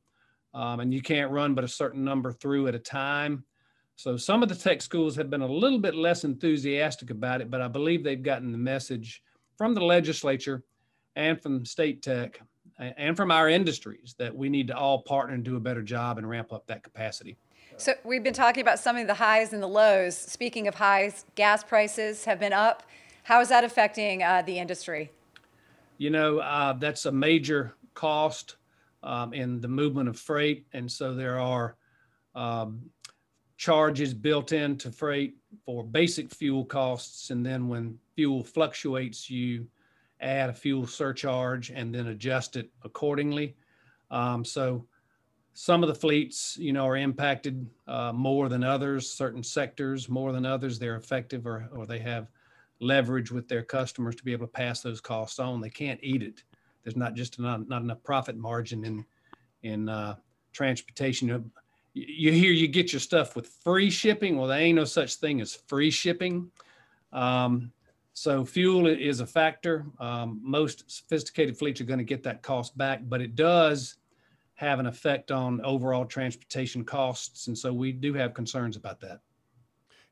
um, 0.52 0.80
and 0.80 0.92
you 0.92 1.00
can't 1.00 1.30
run 1.30 1.54
but 1.54 1.64
a 1.64 1.68
certain 1.68 2.04
number 2.04 2.30
through 2.30 2.68
at 2.68 2.74
a 2.74 2.78
time. 2.78 3.42
So 3.96 4.18
some 4.18 4.42
of 4.42 4.50
the 4.50 4.54
tech 4.54 4.82
schools 4.82 5.16
have 5.16 5.30
been 5.30 5.40
a 5.40 5.50
little 5.50 5.78
bit 5.78 5.94
less 5.94 6.24
enthusiastic 6.24 7.08
about 7.08 7.40
it, 7.40 7.50
but 7.50 7.62
I 7.62 7.68
believe 7.68 8.04
they've 8.04 8.22
gotten 8.22 8.52
the 8.52 8.58
message 8.58 9.22
from 9.56 9.72
the 9.72 9.82
legislature 9.82 10.62
and 11.16 11.40
from 11.40 11.64
state 11.64 12.02
tech 12.02 12.42
and 12.78 13.16
from 13.16 13.30
our 13.30 13.48
industries 13.48 14.14
that 14.18 14.34
we 14.34 14.48
need 14.48 14.68
to 14.68 14.76
all 14.76 15.02
partner 15.02 15.34
and 15.34 15.44
do 15.44 15.56
a 15.56 15.60
better 15.60 15.82
job 15.82 16.18
and 16.18 16.28
ramp 16.28 16.52
up 16.52 16.66
that 16.66 16.82
capacity. 16.82 17.36
So 17.76 17.94
we've 18.04 18.24
been 18.24 18.34
talking 18.34 18.60
about 18.60 18.78
some 18.78 18.96
of 18.96 19.06
the 19.06 19.14
highs 19.14 19.52
and 19.52 19.62
the 19.62 19.68
lows. 19.68 20.16
Speaking 20.16 20.66
of 20.66 20.74
highs, 20.74 21.24
gas 21.34 21.62
prices 21.62 22.24
have 22.24 22.40
been 22.40 22.52
up. 22.52 22.82
How 23.24 23.40
is 23.40 23.48
that 23.50 23.62
affecting 23.62 24.22
uh, 24.22 24.42
the 24.42 24.58
industry? 24.58 25.12
You 25.98 26.10
know, 26.10 26.38
uh, 26.38 26.72
that's 26.74 27.06
a 27.06 27.12
major 27.12 27.74
cost 27.94 28.56
um, 29.02 29.32
in 29.32 29.60
the 29.60 29.68
movement 29.68 30.08
of 30.08 30.18
freight, 30.18 30.66
and 30.72 30.90
so 30.90 31.14
there 31.14 31.38
are 31.38 31.76
um, 32.34 32.80
charges 33.56 34.14
built 34.14 34.52
into 34.52 34.90
freight 34.90 35.36
for 35.64 35.84
basic 35.84 36.32
fuel 36.32 36.64
costs, 36.64 37.30
and 37.30 37.44
then 37.44 37.68
when 37.68 37.98
fuel 38.14 38.42
fluctuates, 38.42 39.28
you 39.28 39.66
add 40.20 40.50
a 40.50 40.54
fuel 40.54 40.86
surcharge 40.86 41.70
and 41.70 41.94
then 41.94 42.08
adjust 42.08 42.56
it 42.56 42.70
accordingly. 42.84 43.56
Um, 44.10 44.44
so 44.44 44.86
some 45.54 45.82
of 45.82 45.88
the 45.88 45.94
fleets, 45.94 46.56
you 46.56 46.72
know, 46.72 46.86
are 46.86 46.96
impacted 46.96 47.68
uh, 47.88 48.12
more 48.12 48.48
than 48.48 48.62
others. 48.62 49.10
Certain 49.10 49.42
sectors 49.42 50.08
more 50.08 50.32
than 50.32 50.46
others. 50.46 50.78
They're 50.78 50.96
effective, 50.96 51.46
or 51.46 51.68
or 51.72 51.84
they 51.84 51.98
have 51.98 52.30
leverage 52.80 53.32
with 53.32 53.48
their 53.48 53.64
customers 53.64 54.14
to 54.16 54.24
be 54.24 54.32
able 54.32 54.46
to 54.46 54.52
pass 54.52 54.80
those 54.80 55.00
costs 55.00 55.38
on. 55.38 55.60
They 55.60 55.68
can't 55.70 55.98
eat 56.02 56.22
it. 56.22 56.44
There's 56.84 56.96
not 56.96 57.14
just 57.14 57.38
not, 57.40 57.68
not 57.68 57.82
enough 57.82 58.02
profit 58.04 58.36
margin 58.36 58.84
in 58.84 59.04
in 59.64 59.88
uh, 59.88 60.14
transportation. 60.52 61.50
You, 61.94 62.30
hear 62.30 62.52
you 62.52 62.68
get 62.68 62.92
your 62.92 63.00
stuff 63.00 63.34
with 63.34 63.48
free 63.48 63.90
shipping. 63.90 64.36
Well, 64.36 64.46
there 64.46 64.60
ain't 64.60 64.76
no 64.76 64.84
such 64.84 65.16
thing 65.16 65.40
as 65.40 65.54
free 65.66 65.90
shipping. 65.90 66.52
Um, 67.12 67.72
so 68.18 68.44
fuel 68.44 68.86
is 68.86 69.20
a 69.20 69.26
factor. 69.26 69.86
Um, 70.00 70.40
most 70.42 70.90
sophisticated 70.90 71.56
fleets 71.56 71.80
are 71.80 71.84
going 71.84 71.98
to 71.98 72.04
get 72.04 72.24
that 72.24 72.42
cost 72.42 72.76
back, 72.76 73.00
but 73.04 73.20
it 73.20 73.36
does 73.36 73.96
have 74.54 74.80
an 74.80 74.86
effect 74.86 75.30
on 75.30 75.60
overall 75.64 76.04
transportation 76.04 76.84
costs. 76.84 77.46
And 77.46 77.56
so 77.56 77.72
we 77.72 77.92
do 77.92 78.12
have 78.14 78.34
concerns 78.34 78.76
about 78.76 79.00
that. 79.00 79.20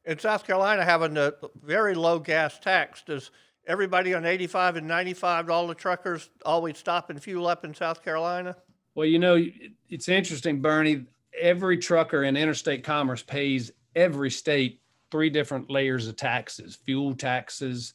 In 0.04 0.20
South 0.20 0.46
Carolina, 0.46 0.84
having 0.84 1.16
a 1.16 1.32
very 1.64 1.94
low 1.94 2.20
gas 2.20 2.60
tax, 2.60 3.02
does 3.02 3.32
everybody 3.66 4.14
on 4.14 4.24
85 4.24 4.76
and 4.76 4.86
95, 4.86 5.50
all 5.50 5.66
the 5.66 5.74
truckers 5.74 6.30
always 6.44 6.78
stop 6.78 7.10
and 7.10 7.20
fuel 7.20 7.48
up 7.48 7.64
in 7.64 7.74
South 7.74 8.04
Carolina? 8.04 8.56
Well, 8.94 9.06
you 9.06 9.18
know, 9.18 9.44
it's 9.88 10.08
interesting, 10.08 10.62
Bernie. 10.62 11.06
Every 11.38 11.76
trucker 11.76 12.22
in 12.22 12.36
interstate 12.36 12.84
commerce 12.84 13.24
pays 13.24 13.72
every 13.96 14.30
state 14.30 14.80
three 15.10 15.30
different 15.30 15.70
layers 15.70 16.08
of 16.08 16.16
taxes 16.16 16.76
fuel 16.76 17.14
taxes, 17.14 17.94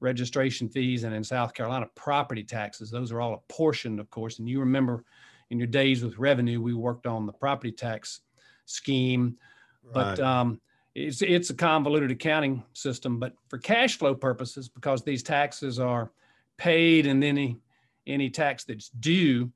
registration 0.00 0.68
fees, 0.68 1.04
and 1.04 1.14
in 1.14 1.24
South 1.24 1.54
Carolina, 1.54 1.86
property 1.94 2.44
taxes. 2.44 2.90
Those 2.90 3.12
are 3.12 3.20
all 3.20 3.34
apportioned, 3.34 4.00
of 4.00 4.10
course. 4.10 4.38
And 4.38 4.48
you 4.48 4.60
remember 4.60 5.04
in 5.50 5.58
your 5.58 5.66
days 5.66 6.04
with 6.04 6.18
revenue, 6.18 6.60
we 6.60 6.74
worked 6.74 7.06
on 7.06 7.26
the 7.26 7.32
property 7.32 7.72
tax 7.72 8.20
scheme, 8.66 9.36
right. 9.84 9.94
but 9.94 10.20
um, 10.20 10.60
it's 10.94 11.22
it's 11.22 11.50
a 11.50 11.54
convoluted 11.54 12.10
accounting 12.10 12.62
system. 12.72 13.18
But 13.18 13.34
for 13.48 13.58
cash 13.58 13.98
flow 13.98 14.14
purposes, 14.14 14.68
because 14.68 15.02
these 15.02 15.22
taxes 15.22 15.78
are 15.78 16.10
paid 16.56 17.06
and 17.06 17.22
any 17.22 17.58
any 18.06 18.30
tax 18.30 18.64
that's 18.64 18.88
due 18.88 19.50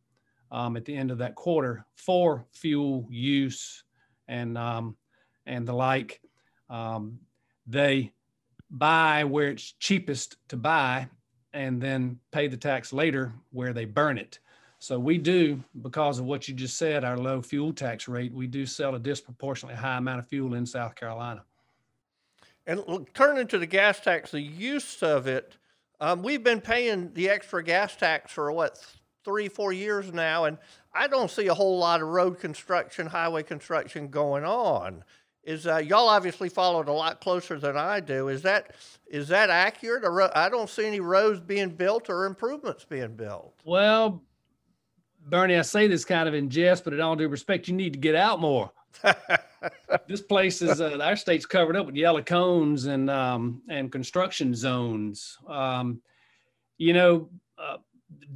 um, 0.51 0.77
at 0.77 0.85
the 0.85 0.95
end 0.95 1.11
of 1.11 1.19
that 1.19 1.35
quarter 1.35 1.85
for 1.97 2.45
fuel 2.53 3.07
use 3.11 3.85
and 4.29 4.57
um, 4.57 4.97
and 5.47 5.67
the 5.67 5.73
like, 5.73 6.21
um, 6.73 7.21
they 7.67 8.13
buy 8.71 9.23
where 9.25 9.49
it's 9.49 9.73
cheapest 9.79 10.37
to 10.49 10.57
buy 10.57 11.07
and 11.53 11.81
then 11.81 12.19
pay 12.33 12.49
the 12.49 12.57
tax 12.57 12.93
later 12.93 13.33
where 13.51 13.75
they 13.75 13.85
burn 13.85 14.17
it. 14.17 14.39
So 14.79 14.99
we 14.99 15.19
do, 15.19 15.63
because 15.83 16.19
of 16.19 16.25
what 16.25 16.49
you 16.49 16.55
just 16.55 16.77
said, 16.77 17.05
our 17.05 17.17
low 17.17 17.41
fuel 17.43 17.73
tax 17.73 18.09
rate, 18.09 18.33
we 18.33 18.47
do 18.47 18.67
sell 18.67 18.95
a 18.95 18.99
disproportionately 18.99 19.79
high 19.79 19.99
amount 19.99 20.21
of 20.21 20.27
fuel 20.27 20.55
in 20.55 20.67
South 20.67 20.97
Carolina. 20.97 21.45
And 22.67 23.07
turning 23.15 23.47
to 23.49 23.59
the 23.59 23.67
gas 23.67 24.01
tax, 24.01 24.31
the 24.31 24.41
use 24.41 25.03
of 25.03 25.27
it, 25.27 25.57
um, 26.01 26.23
we've 26.23 26.43
been 26.43 26.61
paying 26.61 27.13
the 27.15 27.29
extra 27.29 27.63
gas 27.63 27.95
tax 27.95 28.33
for 28.33 28.51
what 28.51 28.79
three, 29.25 29.49
four 29.49 29.73
years 29.73 30.13
now, 30.13 30.45
and 30.47 30.59
I 30.93 31.07
don't 31.07 31.31
see 31.31 31.47
a 31.47 31.55
whole 31.55 31.79
lot 31.79 32.03
of 32.03 32.09
road 32.09 32.41
construction, 32.41 33.07
highway 33.07 33.45
construction 33.45 34.09
going 34.09 34.45
on. 34.45 35.05
Is 35.45 35.67
uh, 35.67 35.79
y'all 35.79 36.09
obviously 36.09 36.49
followed 36.49 36.89
a 36.89 36.93
lot 36.93 37.21
closer 37.21 37.59
than 37.59 37.77
I 37.77 37.99
do? 38.01 38.29
Is 38.29 38.43
that 38.43 38.75
is 39.09 39.29
that 39.29 39.51
accurate? 39.51 40.05
I 40.35 40.49
don't 40.49 40.71
see 40.71 40.87
any 40.87 41.01
roads 41.01 41.41
being 41.41 41.71
built 41.71 42.09
or 42.09 42.27
improvements 42.27 42.85
being 42.85 43.17
built. 43.17 43.55
Well, 43.65 44.23
Bernie, 45.27 45.57
I 45.57 45.63
say 45.63 45.89
this 45.89 46.05
kind 46.05 46.29
of 46.29 46.35
in 46.35 46.49
jest, 46.49 46.85
but 46.85 46.93
in 46.93 47.01
all 47.01 47.17
due 47.17 47.29
respect, 47.29 47.69
you 47.69 47.75
need 47.75 47.93
to 47.93 47.99
get 47.99 48.15
out 48.15 48.41
more. 48.41 48.71
this 50.09 50.21
place 50.21 50.63
is 50.63 50.81
uh, 50.81 50.99
our 51.03 51.17
state's 51.17 51.47
covered 51.47 51.77
up 51.77 51.87
with 51.87 51.97
yellow 51.97 52.23
cones 52.23 52.87
and 52.87 53.11
um, 53.11 53.63
and 53.69 53.91
construction 53.91 54.55
zones. 54.55 55.39
Um, 55.49 56.01
you 56.79 56.93
know, 56.93 57.31
uh, 57.59 57.79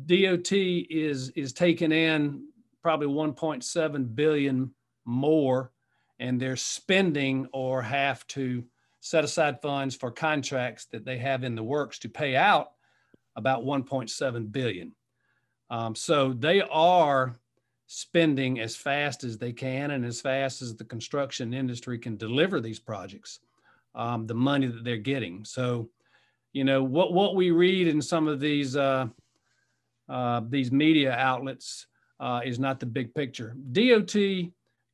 DOT 0.07 0.53
is 0.53 1.31
is 1.31 1.53
taking 1.53 1.93
in 1.93 2.49
probably 2.83 3.09
1.7 3.09 4.15
billion 4.15 4.73
more, 5.05 5.73
and 6.19 6.41
they're 6.41 6.57
spending 6.57 7.47
or 7.53 7.83
have 7.83 8.27
to 8.29 8.65
set 9.01 9.25
aside 9.25 9.61
funds 9.63 9.95
for 9.95 10.11
contracts 10.11 10.87
that 10.87 11.05
they 11.05 11.19
have 11.19 11.45
in 11.45 11.55
the 11.55 11.63
works 11.63 11.99
to 12.01 12.09
pay 12.09 12.35
out 12.35 12.73
about 13.37 13.65
1.7 13.65 14.51
billion. 14.51 14.93
Um, 15.71 15.95
so 15.95 16.33
they 16.33 16.63
are 16.63 17.39
spending 17.87 18.59
as 18.61 18.75
fast 18.75 19.23
as 19.25 19.39
they 19.39 19.53
can 19.53 19.93
and 19.93 20.05
as 20.05 20.21
fast 20.21 20.63
as 20.63 20.75
the 20.75 20.85
construction 20.85 21.55
industry 21.55 21.99
can 21.99 22.17
deliver 22.17 22.61
these 22.61 22.81
projects, 22.81 23.41
um, 23.95 24.27
the 24.27 24.35
money 24.35 24.67
that 24.67 24.85
they're 24.85 24.97
getting. 24.97 25.45
So, 25.45 25.89
you 26.53 26.65
know, 26.65 26.83
what, 26.83 27.13
what 27.13 27.37
we 27.37 27.51
read 27.51 27.87
in 27.87 28.03
some 28.03 28.27
of 28.27 28.41
these, 28.41 28.77
uh, 28.77 29.07
uh, 30.09 30.41
these 30.49 30.73
media 30.73 31.13
outlets 31.13 31.87
uh, 32.19 32.41
is 32.45 32.59
not 32.59 32.81
the 32.81 32.87
big 32.87 33.15
picture. 33.15 33.55
DOT, 33.73 34.17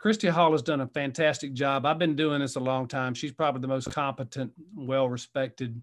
Christy 0.02 0.28
Hall 0.28 0.52
has 0.52 0.62
done 0.62 0.82
a 0.82 0.86
fantastic 0.88 1.54
job. 1.54 1.86
I've 1.86 1.98
been 1.98 2.16
doing 2.16 2.40
this 2.40 2.56
a 2.56 2.60
long 2.60 2.86
time. 2.86 3.14
She's 3.14 3.32
probably 3.32 3.62
the 3.62 3.68
most 3.68 3.90
competent, 3.90 4.52
well 4.76 5.08
respected, 5.08 5.80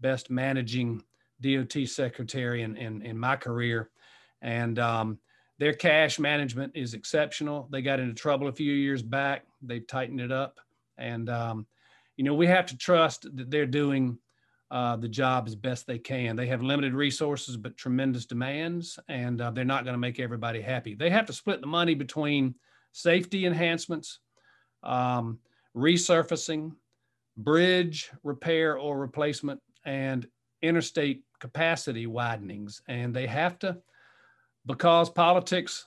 best 0.00 0.28
managing 0.28 1.02
DOT 1.40 1.86
secretary 1.86 2.62
in, 2.62 2.76
in, 2.76 3.00
in 3.00 3.16
my 3.16 3.36
career 3.36 3.90
and 4.44 4.78
um, 4.78 5.18
their 5.58 5.72
cash 5.72 6.18
management 6.18 6.72
is 6.74 6.94
exceptional. 6.94 7.66
They 7.72 7.82
got 7.82 7.98
into 7.98 8.14
trouble 8.14 8.46
a 8.46 8.52
few 8.52 8.72
years 8.72 9.02
back. 9.02 9.46
They've 9.62 9.86
tightened 9.86 10.20
it 10.20 10.30
up, 10.30 10.60
and 10.98 11.28
um, 11.30 11.66
you 12.16 12.24
know 12.24 12.34
we 12.34 12.46
have 12.46 12.66
to 12.66 12.76
trust 12.76 13.26
that 13.34 13.50
they're 13.50 13.66
doing 13.66 14.18
uh, 14.70 14.96
the 14.96 15.08
job 15.08 15.44
as 15.46 15.54
best 15.56 15.86
they 15.86 15.98
can. 15.98 16.36
They 16.36 16.46
have 16.48 16.62
limited 16.62 16.94
resources 16.94 17.56
but 17.56 17.76
tremendous 17.76 18.26
demands, 18.26 18.98
and 19.08 19.40
uh, 19.40 19.50
they're 19.50 19.64
not 19.64 19.84
going 19.84 19.94
to 19.94 19.98
make 19.98 20.20
everybody 20.20 20.60
happy. 20.60 20.94
They 20.94 21.10
have 21.10 21.26
to 21.26 21.32
split 21.32 21.60
the 21.60 21.66
money 21.66 21.94
between 21.94 22.54
safety 22.94 23.44
enhancements, 23.44 24.20
um, 24.84 25.38
resurfacing, 25.76 26.72
bridge 27.36 28.10
repair 28.22 28.78
or 28.78 28.98
replacement, 28.98 29.60
and 29.84 30.28
interstate 30.62 31.24
capacity 31.40 32.06
widenings, 32.06 32.80
and 32.88 33.12
they 33.12 33.26
have 33.26 33.58
to 33.58 33.76
because 34.64 35.10
politics, 35.10 35.86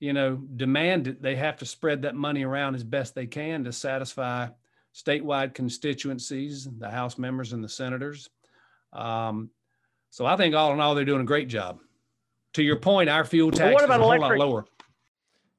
you 0.00 0.14
know, 0.14 0.36
demand 0.56 1.06
it, 1.06 1.22
they 1.22 1.36
have 1.36 1.58
to 1.58 1.66
spread 1.66 2.02
that 2.02 2.16
money 2.16 2.42
around 2.42 2.74
as 2.74 2.82
best 2.82 3.14
they 3.14 3.26
can 3.26 3.62
to 3.62 3.72
satisfy 3.72 4.48
statewide 4.94 5.54
constituencies, 5.54 6.66
the 6.78 6.90
House 6.90 7.18
members 7.18 7.52
and 7.52 7.62
the 7.62 7.68
senators. 7.68 8.30
Um, 8.94 9.50
so 10.08 10.24
I 10.24 10.36
think 10.36 10.54
all 10.54 10.72
in 10.72 10.80
all, 10.80 10.94
they're 10.94 11.04
doing 11.04 11.20
a 11.20 11.24
great 11.24 11.48
job. 11.48 11.80
To 12.54 12.62
your 12.62 12.76
point, 12.76 13.10
our 13.10 13.24
fuel 13.24 13.50
tax 13.50 13.74
what 13.74 13.84
about 13.84 14.00
is 14.00 14.04
a 14.04 14.06
electric, 14.06 14.40
whole 14.40 14.48
lot 14.48 14.48
lower. 14.48 14.64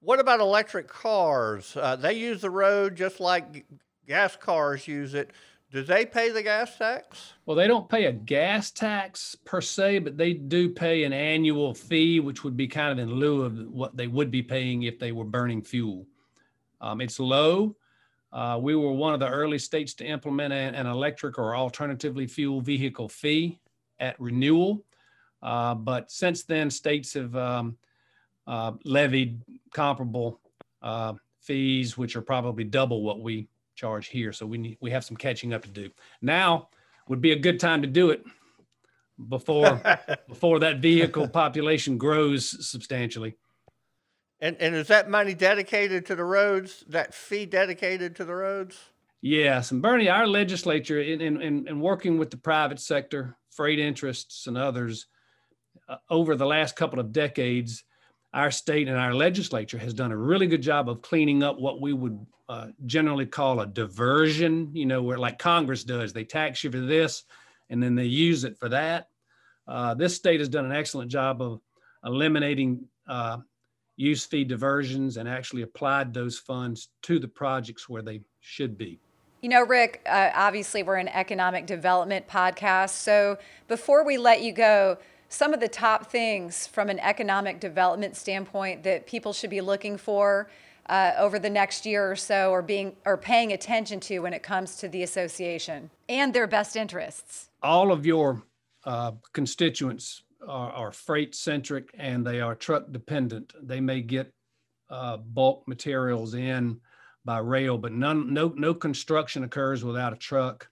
What 0.01 0.19
about 0.19 0.39
electric 0.39 0.87
cars? 0.87 1.77
Uh, 1.77 1.95
they 1.95 2.13
use 2.13 2.41
the 2.41 2.49
road 2.49 2.95
just 2.95 3.19
like 3.19 3.65
gas 4.07 4.35
cars 4.35 4.87
use 4.87 5.13
it. 5.13 5.31
Do 5.71 5.83
they 5.83 6.05
pay 6.05 6.31
the 6.31 6.41
gas 6.43 6.75
tax? 6.77 7.33
Well, 7.45 7.55
they 7.55 7.67
don't 7.67 7.87
pay 7.87 8.05
a 8.05 8.11
gas 8.11 8.71
tax 8.71 9.35
per 9.45 9.61
se, 9.61 9.99
but 9.99 10.17
they 10.17 10.33
do 10.33 10.69
pay 10.69 11.03
an 11.03 11.13
annual 11.13 11.73
fee, 11.73 12.19
which 12.19 12.43
would 12.43 12.57
be 12.57 12.67
kind 12.67 12.91
of 12.91 12.99
in 12.99 13.13
lieu 13.13 13.43
of 13.43 13.57
what 13.69 13.95
they 13.95 14.07
would 14.07 14.31
be 14.31 14.41
paying 14.41 14.83
if 14.83 14.99
they 14.99 15.11
were 15.11 15.23
burning 15.23 15.61
fuel. 15.61 16.07
Um, 16.81 16.99
it's 16.99 17.19
low. 17.19 17.75
Uh, 18.33 18.59
we 18.61 18.75
were 18.75 18.91
one 18.91 19.13
of 19.13 19.19
the 19.19 19.29
early 19.29 19.59
states 19.59 19.93
to 19.93 20.05
implement 20.05 20.51
an, 20.51 20.73
an 20.73 20.87
electric 20.87 21.37
or 21.37 21.55
alternatively 21.55 22.25
fuel 22.25 22.59
vehicle 22.59 23.07
fee 23.07 23.59
at 23.99 24.19
renewal. 24.19 24.83
Uh, 25.43 25.75
but 25.75 26.09
since 26.11 26.43
then, 26.43 26.69
states 26.69 27.13
have 27.13 27.35
um, 27.35 27.77
uh, 28.47 28.73
levied 28.83 29.41
comparable 29.73 30.39
uh, 30.81 31.13
fees, 31.41 31.97
which 31.97 32.15
are 32.15 32.21
probably 32.21 32.63
double 32.63 33.03
what 33.03 33.21
we 33.21 33.47
charge 33.75 34.07
here. 34.07 34.31
So 34.31 34.45
we 34.45 34.57
need, 34.57 34.77
we 34.81 34.91
have 34.91 35.03
some 35.03 35.17
catching 35.17 35.53
up 35.53 35.63
to 35.63 35.69
do. 35.69 35.89
Now 36.21 36.69
would 37.07 37.21
be 37.21 37.31
a 37.31 37.39
good 37.39 37.59
time 37.59 37.81
to 37.81 37.87
do 37.87 38.11
it 38.11 38.23
before 39.29 39.81
before 40.27 40.59
that 40.59 40.79
vehicle 40.79 41.27
population 41.27 41.97
grows 41.97 42.67
substantially. 42.67 43.35
And 44.39 44.57
and 44.59 44.75
is 44.75 44.87
that 44.87 45.09
money 45.09 45.33
dedicated 45.33 46.05
to 46.07 46.15
the 46.15 46.23
roads? 46.23 46.83
That 46.87 47.13
fee 47.13 47.45
dedicated 47.45 48.15
to 48.17 48.25
the 48.25 48.35
roads? 48.35 48.77
Yes, 49.21 49.69
and 49.69 49.83
Bernie, 49.83 50.09
our 50.09 50.25
legislature, 50.25 50.99
in 50.99 51.21
in, 51.21 51.67
in 51.67 51.79
working 51.79 52.17
with 52.17 52.31
the 52.31 52.37
private 52.37 52.79
sector, 52.79 53.37
freight 53.51 53.79
interests, 53.79 54.47
and 54.47 54.57
others, 54.57 55.05
uh, 55.87 55.97
over 56.09 56.35
the 56.35 56.47
last 56.47 56.75
couple 56.75 56.99
of 56.99 57.11
decades, 57.11 57.83
our 58.33 58.51
state 58.51 58.87
and 58.87 58.97
our 58.97 59.13
legislature 59.13 59.77
has 59.77 59.93
done 59.93 60.11
a 60.11 60.17
really 60.17 60.47
good 60.47 60.61
job 60.61 60.89
of 60.89 61.01
cleaning 61.01 61.43
up 61.43 61.59
what 61.59 61.81
we 61.81 61.93
would 61.93 62.25
uh, 62.47 62.67
generally 62.85 63.25
call 63.25 63.59
a 63.59 63.67
diversion. 63.67 64.69
You 64.73 64.85
know, 64.85 65.03
where 65.03 65.17
like 65.17 65.39
Congress 65.39 65.83
does, 65.83 66.13
they 66.13 66.23
tax 66.23 66.63
you 66.63 66.71
for 66.71 66.79
this, 66.79 67.23
and 67.69 67.81
then 67.81 67.95
they 67.95 68.05
use 68.05 68.43
it 68.43 68.57
for 68.57 68.69
that. 68.69 69.09
Uh, 69.67 69.93
this 69.93 70.15
state 70.15 70.39
has 70.39 70.49
done 70.49 70.65
an 70.65 70.71
excellent 70.71 71.11
job 71.11 71.41
of 71.41 71.61
eliminating 72.03 72.85
uh, 73.07 73.37
use 73.95 74.25
fee 74.25 74.43
diversions 74.43 75.17
and 75.17 75.29
actually 75.29 75.61
applied 75.61 76.13
those 76.13 76.37
funds 76.37 76.89
to 77.03 77.19
the 77.19 77.27
projects 77.27 77.87
where 77.87 78.01
they 78.01 78.21
should 78.39 78.77
be. 78.77 78.99
You 79.41 79.49
know, 79.49 79.63
Rick, 79.65 80.01
uh, 80.07 80.29
obviously 80.35 80.83
we're 80.83 80.97
an 80.97 81.07
economic 81.07 81.65
development 81.65 82.27
podcast. 82.27 82.91
So 82.91 83.37
before 83.67 84.05
we 84.05 84.17
let 84.17 84.41
you 84.41 84.51
go, 84.51 84.97
some 85.31 85.53
of 85.53 85.61
the 85.61 85.67
top 85.67 86.11
things 86.11 86.67
from 86.67 86.89
an 86.89 86.99
economic 86.99 87.61
development 87.61 88.17
standpoint 88.17 88.83
that 88.83 89.07
people 89.07 89.31
should 89.31 89.49
be 89.49 89.61
looking 89.61 89.97
for 89.97 90.49
uh, 90.87 91.13
over 91.17 91.39
the 91.39 91.49
next 91.49 91.85
year 91.85 92.11
or 92.11 92.17
so 92.17 92.51
or 92.51 92.61
being 92.61 92.95
or 93.05 93.15
paying 93.15 93.53
attention 93.53 93.99
to 94.01 94.19
when 94.19 94.33
it 94.33 94.43
comes 94.43 94.75
to 94.75 94.89
the 94.89 95.03
association 95.03 95.89
and 96.09 96.33
their 96.33 96.47
best 96.47 96.75
interests. 96.75 97.49
All 97.63 97.93
of 97.93 98.05
your 98.05 98.43
uh, 98.83 99.13
constituents 99.31 100.23
are, 100.45 100.71
are 100.71 100.91
freight 100.91 101.33
centric 101.33 101.89
and 101.97 102.27
they 102.27 102.41
are 102.41 102.53
truck 102.53 102.91
dependent 102.91 103.53
they 103.61 103.79
may 103.79 104.01
get 104.01 104.33
uh, 104.89 105.15
bulk 105.15 105.65
materials 105.65 106.33
in 106.33 106.77
by 107.23 107.37
rail 107.37 107.77
but 107.77 107.91
none 107.91 108.33
no 108.33 108.51
no 108.57 108.73
construction 108.73 109.43
occurs 109.43 109.83
without 109.83 110.13
a 110.13 110.17
truck 110.17 110.67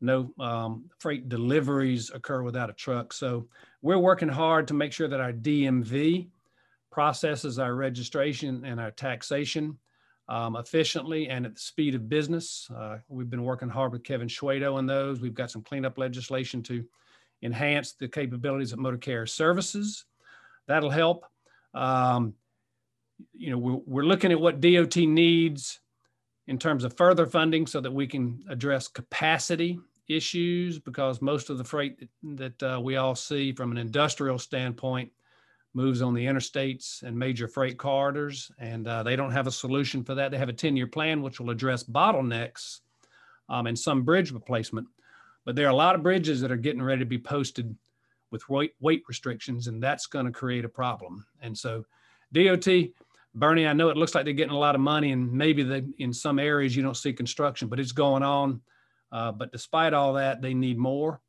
no 0.00 0.32
um, 0.38 0.84
freight 0.98 1.28
deliveries 1.28 2.10
occur 2.10 2.42
without 2.42 2.70
a 2.70 2.74
truck 2.74 3.12
so 3.12 3.46
we're 3.82 3.98
working 3.98 4.28
hard 4.28 4.68
to 4.68 4.74
make 4.74 4.92
sure 4.92 5.08
that 5.08 5.20
our 5.20 5.32
DMV 5.32 6.28
processes 6.90 7.58
our 7.58 7.74
registration 7.74 8.64
and 8.64 8.80
our 8.80 8.90
taxation 8.90 9.78
um, 10.28 10.56
efficiently 10.56 11.28
and 11.28 11.46
at 11.46 11.54
the 11.54 11.60
speed 11.60 11.94
of 11.94 12.08
business. 12.08 12.68
Uh, 12.74 12.98
we've 13.08 13.30
been 13.30 13.44
working 13.44 13.68
hard 13.68 13.92
with 13.92 14.04
Kevin 14.04 14.28
Shwedo 14.28 14.74
on 14.74 14.86
those. 14.86 15.20
We've 15.20 15.34
got 15.34 15.50
some 15.50 15.62
cleanup 15.62 15.96
legislation 15.96 16.62
to 16.64 16.84
enhance 17.42 17.92
the 17.92 18.08
capabilities 18.08 18.72
of 18.72 18.78
motor 18.78 18.98
carrier 18.98 19.26
services. 19.26 20.04
That'll 20.66 20.90
help. 20.90 21.24
Um, 21.74 22.34
you 23.32 23.50
know, 23.50 23.58
we're, 23.58 23.80
we're 23.86 24.04
looking 24.04 24.32
at 24.32 24.40
what 24.40 24.60
DOT 24.60 24.96
needs 24.96 25.80
in 26.46 26.58
terms 26.58 26.84
of 26.84 26.96
further 26.96 27.26
funding 27.26 27.66
so 27.66 27.80
that 27.80 27.92
we 27.92 28.06
can 28.06 28.44
address 28.48 28.88
capacity 28.88 29.78
issues 30.08 30.78
because 30.78 31.20
most 31.20 31.50
of 31.50 31.58
the 31.58 31.64
freight 31.64 31.98
that, 31.98 32.08
that 32.58 32.74
uh, 32.74 32.80
we 32.80 32.96
all 32.96 33.14
see 33.14 33.52
from 33.52 33.70
an 33.70 33.78
industrial 33.78 34.38
standpoint 34.38 35.10
moves 35.74 36.02
on 36.02 36.14
the 36.14 36.24
interstates 36.24 37.02
and 37.02 37.16
major 37.16 37.46
freight 37.46 37.78
corridors, 37.78 38.50
and 38.58 38.88
uh, 38.88 39.02
they 39.02 39.16
don't 39.16 39.32
have 39.32 39.46
a 39.46 39.52
solution 39.52 40.02
for 40.02 40.14
that. 40.14 40.30
They 40.30 40.38
have 40.38 40.48
a 40.48 40.54
10 40.54 40.76
year 40.76 40.86
plan 40.86 41.22
which 41.22 41.40
will 41.40 41.50
address 41.50 41.84
bottlenecks 41.84 42.80
um, 43.48 43.66
and 43.66 43.78
some 43.78 44.02
bridge 44.02 44.32
replacement. 44.32 44.86
But 45.44 45.56
there 45.56 45.66
are 45.66 45.70
a 45.70 45.76
lot 45.76 45.94
of 45.94 46.02
bridges 46.02 46.40
that 46.40 46.52
are 46.52 46.56
getting 46.56 46.82
ready 46.82 47.00
to 47.00 47.06
be 47.06 47.18
posted 47.18 47.74
with 48.30 48.48
weight, 48.48 48.74
weight 48.80 49.02
restrictions, 49.08 49.66
and 49.66 49.82
that's 49.82 50.06
going 50.06 50.26
to 50.26 50.32
create 50.32 50.64
a 50.64 50.68
problem. 50.68 51.24
And 51.40 51.56
so, 51.56 51.84
DOT, 52.32 52.66
Bernie, 53.34 53.66
I 53.66 53.72
know 53.72 53.88
it 53.88 53.96
looks 53.96 54.14
like 54.14 54.24
they're 54.24 54.34
getting 54.34 54.54
a 54.54 54.58
lot 54.58 54.74
of 54.74 54.80
money, 54.80 55.12
and 55.12 55.32
maybe 55.32 55.62
they, 55.62 55.84
in 55.98 56.12
some 56.12 56.38
areas 56.38 56.76
you 56.76 56.82
don't 56.82 56.96
see 56.96 57.12
construction, 57.12 57.68
but 57.68 57.80
it's 57.80 57.92
going 57.92 58.22
on. 58.22 58.60
Uh, 59.10 59.32
but 59.32 59.52
despite 59.52 59.94
all 59.94 60.14
that, 60.14 60.42
they 60.42 60.54
need 60.54 60.78
more. 60.78 61.20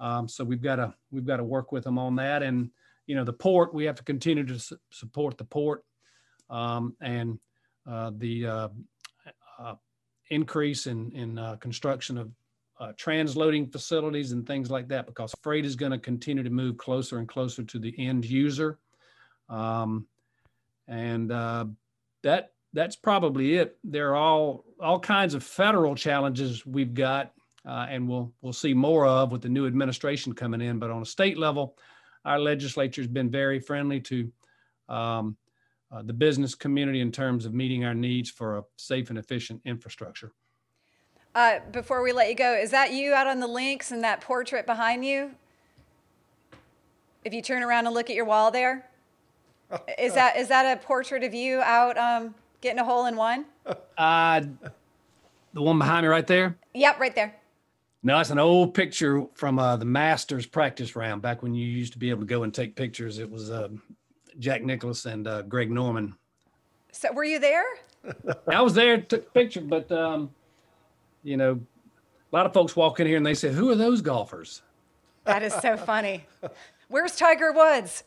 Um, 0.00 0.28
so 0.28 0.44
we've 0.44 0.62
got 0.62 0.76
to 0.76 0.94
we've 1.10 1.26
got 1.26 1.38
to 1.38 1.44
work 1.44 1.72
with 1.72 1.84
them 1.84 1.98
on 1.98 2.16
that. 2.16 2.42
And 2.42 2.70
you 3.06 3.14
know, 3.14 3.24
the 3.24 3.32
port 3.32 3.74
we 3.74 3.84
have 3.84 3.96
to 3.96 4.04
continue 4.04 4.44
to 4.46 4.58
su- 4.58 4.76
support 4.90 5.38
the 5.38 5.44
port 5.44 5.84
um, 6.50 6.96
and 7.00 7.38
uh, 7.88 8.12
the 8.16 8.46
uh, 8.46 8.68
uh 9.58 9.74
increase 10.30 10.86
in 10.86 11.10
in 11.12 11.38
uh, 11.38 11.56
construction 11.56 12.18
of 12.18 12.30
uh, 12.80 12.92
transloading 12.92 13.70
facilities 13.70 14.32
and 14.32 14.46
things 14.46 14.70
like 14.70 14.88
that 14.88 15.06
because 15.06 15.32
freight 15.42 15.64
is 15.64 15.76
going 15.76 15.92
to 15.92 15.98
continue 15.98 16.42
to 16.42 16.50
move 16.50 16.76
closer 16.76 17.18
and 17.18 17.28
closer 17.28 17.62
to 17.62 17.78
the 17.78 17.94
end 17.98 18.24
user. 18.24 18.78
Um, 19.48 20.06
and 20.88 21.30
that 21.30 22.53
that's 22.74 22.96
probably 22.96 23.54
it. 23.56 23.78
There 23.84 24.10
are 24.10 24.16
all 24.16 24.64
all 24.80 24.98
kinds 24.98 25.32
of 25.32 25.42
federal 25.42 25.94
challenges 25.94 26.66
we've 26.66 26.92
got, 26.92 27.32
uh, 27.66 27.86
and 27.88 28.06
we'll 28.06 28.32
we'll 28.42 28.52
see 28.52 28.74
more 28.74 29.06
of 29.06 29.32
with 29.32 29.40
the 29.40 29.48
new 29.48 29.66
administration 29.66 30.34
coming 30.34 30.60
in. 30.60 30.78
But 30.78 30.90
on 30.90 31.00
a 31.00 31.06
state 31.06 31.38
level, 31.38 31.78
our 32.24 32.38
legislature 32.38 33.00
has 33.00 33.08
been 33.08 33.30
very 33.30 33.60
friendly 33.60 34.00
to 34.00 34.30
um, 34.88 35.36
uh, 35.90 36.02
the 36.02 36.12
business 36.12 36.54
community 36.54 37.00
in 37.00 37.12
terms 37.12 37.46
of 37.46 37.54
meeting 37.54 37.84
our 37.84 37.94
needs 37.94 38.28
for 38.28 38.58
a 38.58 38.64
safe 38.76 39.08
and 39.08 39.18
efficient 39.18 39.62
infrastructure. 39.64 40.32
Uh, 41.34 41.60
before 41.72 42.02
we 42.02 42.12
let 42.12 42.28
you 42.28 42.34
go, 42.34 42.54
is 42.54 42.70
that 42.70 42.92
you 42.92 43.12
out 43.12 43.26
on 43.26 43.40
the 43.40 43.46
links 43.46 43.90
and 43.92 44.04
that 44.04 44.20
portrait 44.20 44.66
behind 44.66 45.04
you? 45.04 45.32
If 47.24 47.32
you 47.32 47.40
turn 47.40 47.62
around 47.62 47.86
and 47.86 47.94
look 47.94 48.10
at 48.10 48.16
your 48.16 48.24
wall 48.24 48.50
there, 48.50 48.88
is 49.98 50.14
that 50.14 50.36
is 50.36 50.48
that 50.48 50.76
a 50.76 50.80
portrait 50.80 51.22
of 51.22 51.32
you 51.32 51.60
out 51.60 51.96
um, 51.96 52.34
Getting 52.64 52.78
a 52.78 52.84
hole 52.84 53.04
in 53.04 53.14
one? 53.14 53.44
Uh, 53.98 54.40
the 55.52 55.60
one 55.60 55.78
behind 55.78 56.04
me 56.04 56.08
right 56.08 56.26
there? 56.26 56.56
Yep, 56.72 56.98
right 56.98 57.14
there. 57.14 57.36
No, 58.02 58.18
it's 58.18 58.30
an 58.30 58.38
old 58.38 58.72
picture 58.72 59.26
from 59.34 59.58
uh, 59.58 59.76
the 59.76 59.84
Masters 59.84 60.46
practice 60.46 60.96
round 60.96 61.20
back 61.20 61.42
when 61.42 61.54
you 61.54 61.66
used 61.66 61.92
to 61.92 61.98
be 61.98 62.08
able 62.08 62.20
to 62.20 62.26
go 62.26 62.42
and 62.42 62.54
take 62.54 62.74
pictures. 62.74 63.18
It 63.18 63.30
was 63.30 63.50
uh, 63.50 63.68
Jack 64.38 64.62
Nicklaus 64.62 65.04
and 65.04 65.28
uh, 65.28 65.42
Greg 65.42 65.70
Norman. 65.70 66.14
So 66.90 67.12
were 67.12 67.24
you 67.24 67.38
there? 67.38 67.66
I 68.48 68.62
was 68.62 68.72
there, 68.72 68.98
took 68.98 69.26
a 69.26 69.30
picture, 69.30 69.60
but 69.60 69.92
um, 69.92 70.30
you 71.22 71.36
know, 71.36 71.60
a 72.32 72.34
lot 72.34 72.46
of 72.46 72.54
folks 72.54 72.74
walk 72.74 72.98
in 72.98 73.06
here 73.06 73.18
and 73.18 73.26
they 73.26 73.34
say, 73.34 73.52
"Who 73.52 73.70
are 73.72 73.76
those 73.76 74.00
golfers?" 74.00 74.62
That 75.24 75.42
is 75.42 75.52
so 75.52 75.76
funny. 75.76 76.24
Where's 76.88 77.14
Tiger 77.14 77.52
Woods? 77.52 78.04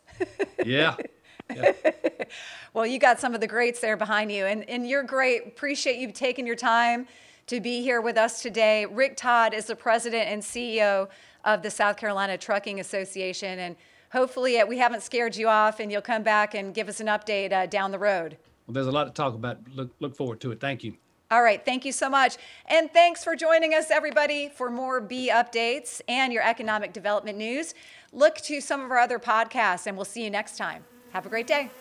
yeah. 0.66 0.96
well, 2.74 2.86
you 2.86 3.00
got 3.00 3.20
some 3.20 3.34
of 3.34 3.42
the 3.42 3.48
greats 3.48 3.80
there 3.80 3.98
behind 3.98 4.32
you, 4.32 4.46
and, 4.46 4.68
and 4.70 4.88
you're 4.88 5.04
great. 5.04 5.48
Appreciate 5.48 5.98
you 5.98 6.12
taking 6.12 6.46
your 6.46 6.56
time 6.56 7.08
to 7.48 7.62
be 7.62 7.82
here 7.82 8.02
with 8.02 8.18
us 8.18 8.42
today. 8.42 8.86
Rick 8.86 9.18
Todd 9.18 9.54
is 9.54 9.66
the 9.66 9.76
president 9.76 10.28
and 10.30 10.42
CEO 10.42 11.08
of 11.46 11.62
the 11.62 11.72
South 11.72 11.98
Carolina 11.98 12.38
Trucking 12.38 12.80
Association, 12.80 13.60
and 13.60 13.76
hopefully 14.12 14.60
uh, 14.60 14.66
we 14.66 14.78
haven't 14.78 15.02
scared 15.02 15.36
you 15.36 15.48
off, 15.48 15.80
and 15.80 15.92
you'll 15.92 16.02
come 16.02 16.24
back 16.24 16.54
and 16.54 16.74
give 16.74 16.90
us 16.90 17.00
an 17.00 17.08
update 17.08 17.54
uh, 17.54 17.66
down 17.66 17.92
the 17.92 18.00
road. 18.00 18.38
Well, 18.68 18.74
there's 18.74 18.88
a 18.88 18.92
lot 18.92 19.06
to 19.06 19.12
talk 19.12 19.34
about. 19.34 19.60
Look, 19.74 19.92
look 20.00 20.16
forward 20.16 20.42
to 20.42 20.52
it. 20.52 20.60
Thank 20.60 20.84
you. 20.84 20.96
All 21.30 21.44
right. 21.44 21.64
Thank 21.64 21.84
you 21.84 21.92
so 21.92 22.10
much. 22.10 22.38
And 22.68 22.92
thanks 22.92 23.22
for 23.24 23.36
joining 23.36 23.74
us, 23.74 23.92
everybody. 23.92 24.48
For 24.48 24.70
more 24.70 25.02
B 25.02 25.30
updates 25.32 26.02
and 26.08 26.32
your 26.32 26.44
economic 26.44 26.94
development 26.94 27.38
news, 27.38 27.74
look 28.14 28.38
to 28.38 28.62
some 28.62 28.82
of 28.82 28.92
our 28.92 28.98
other 28.98 29.20
podcasts, 29.20 29.88
and 29.88 29.98
we'll 29.98 30.06
see 30.06 30.24
you 30.24 30.30
next 30.30 30.58
time. 30.58 30.86
Have 31.18 31.26
a 31.26 31.30
great 31.30 31.48
day. 31.48 31.72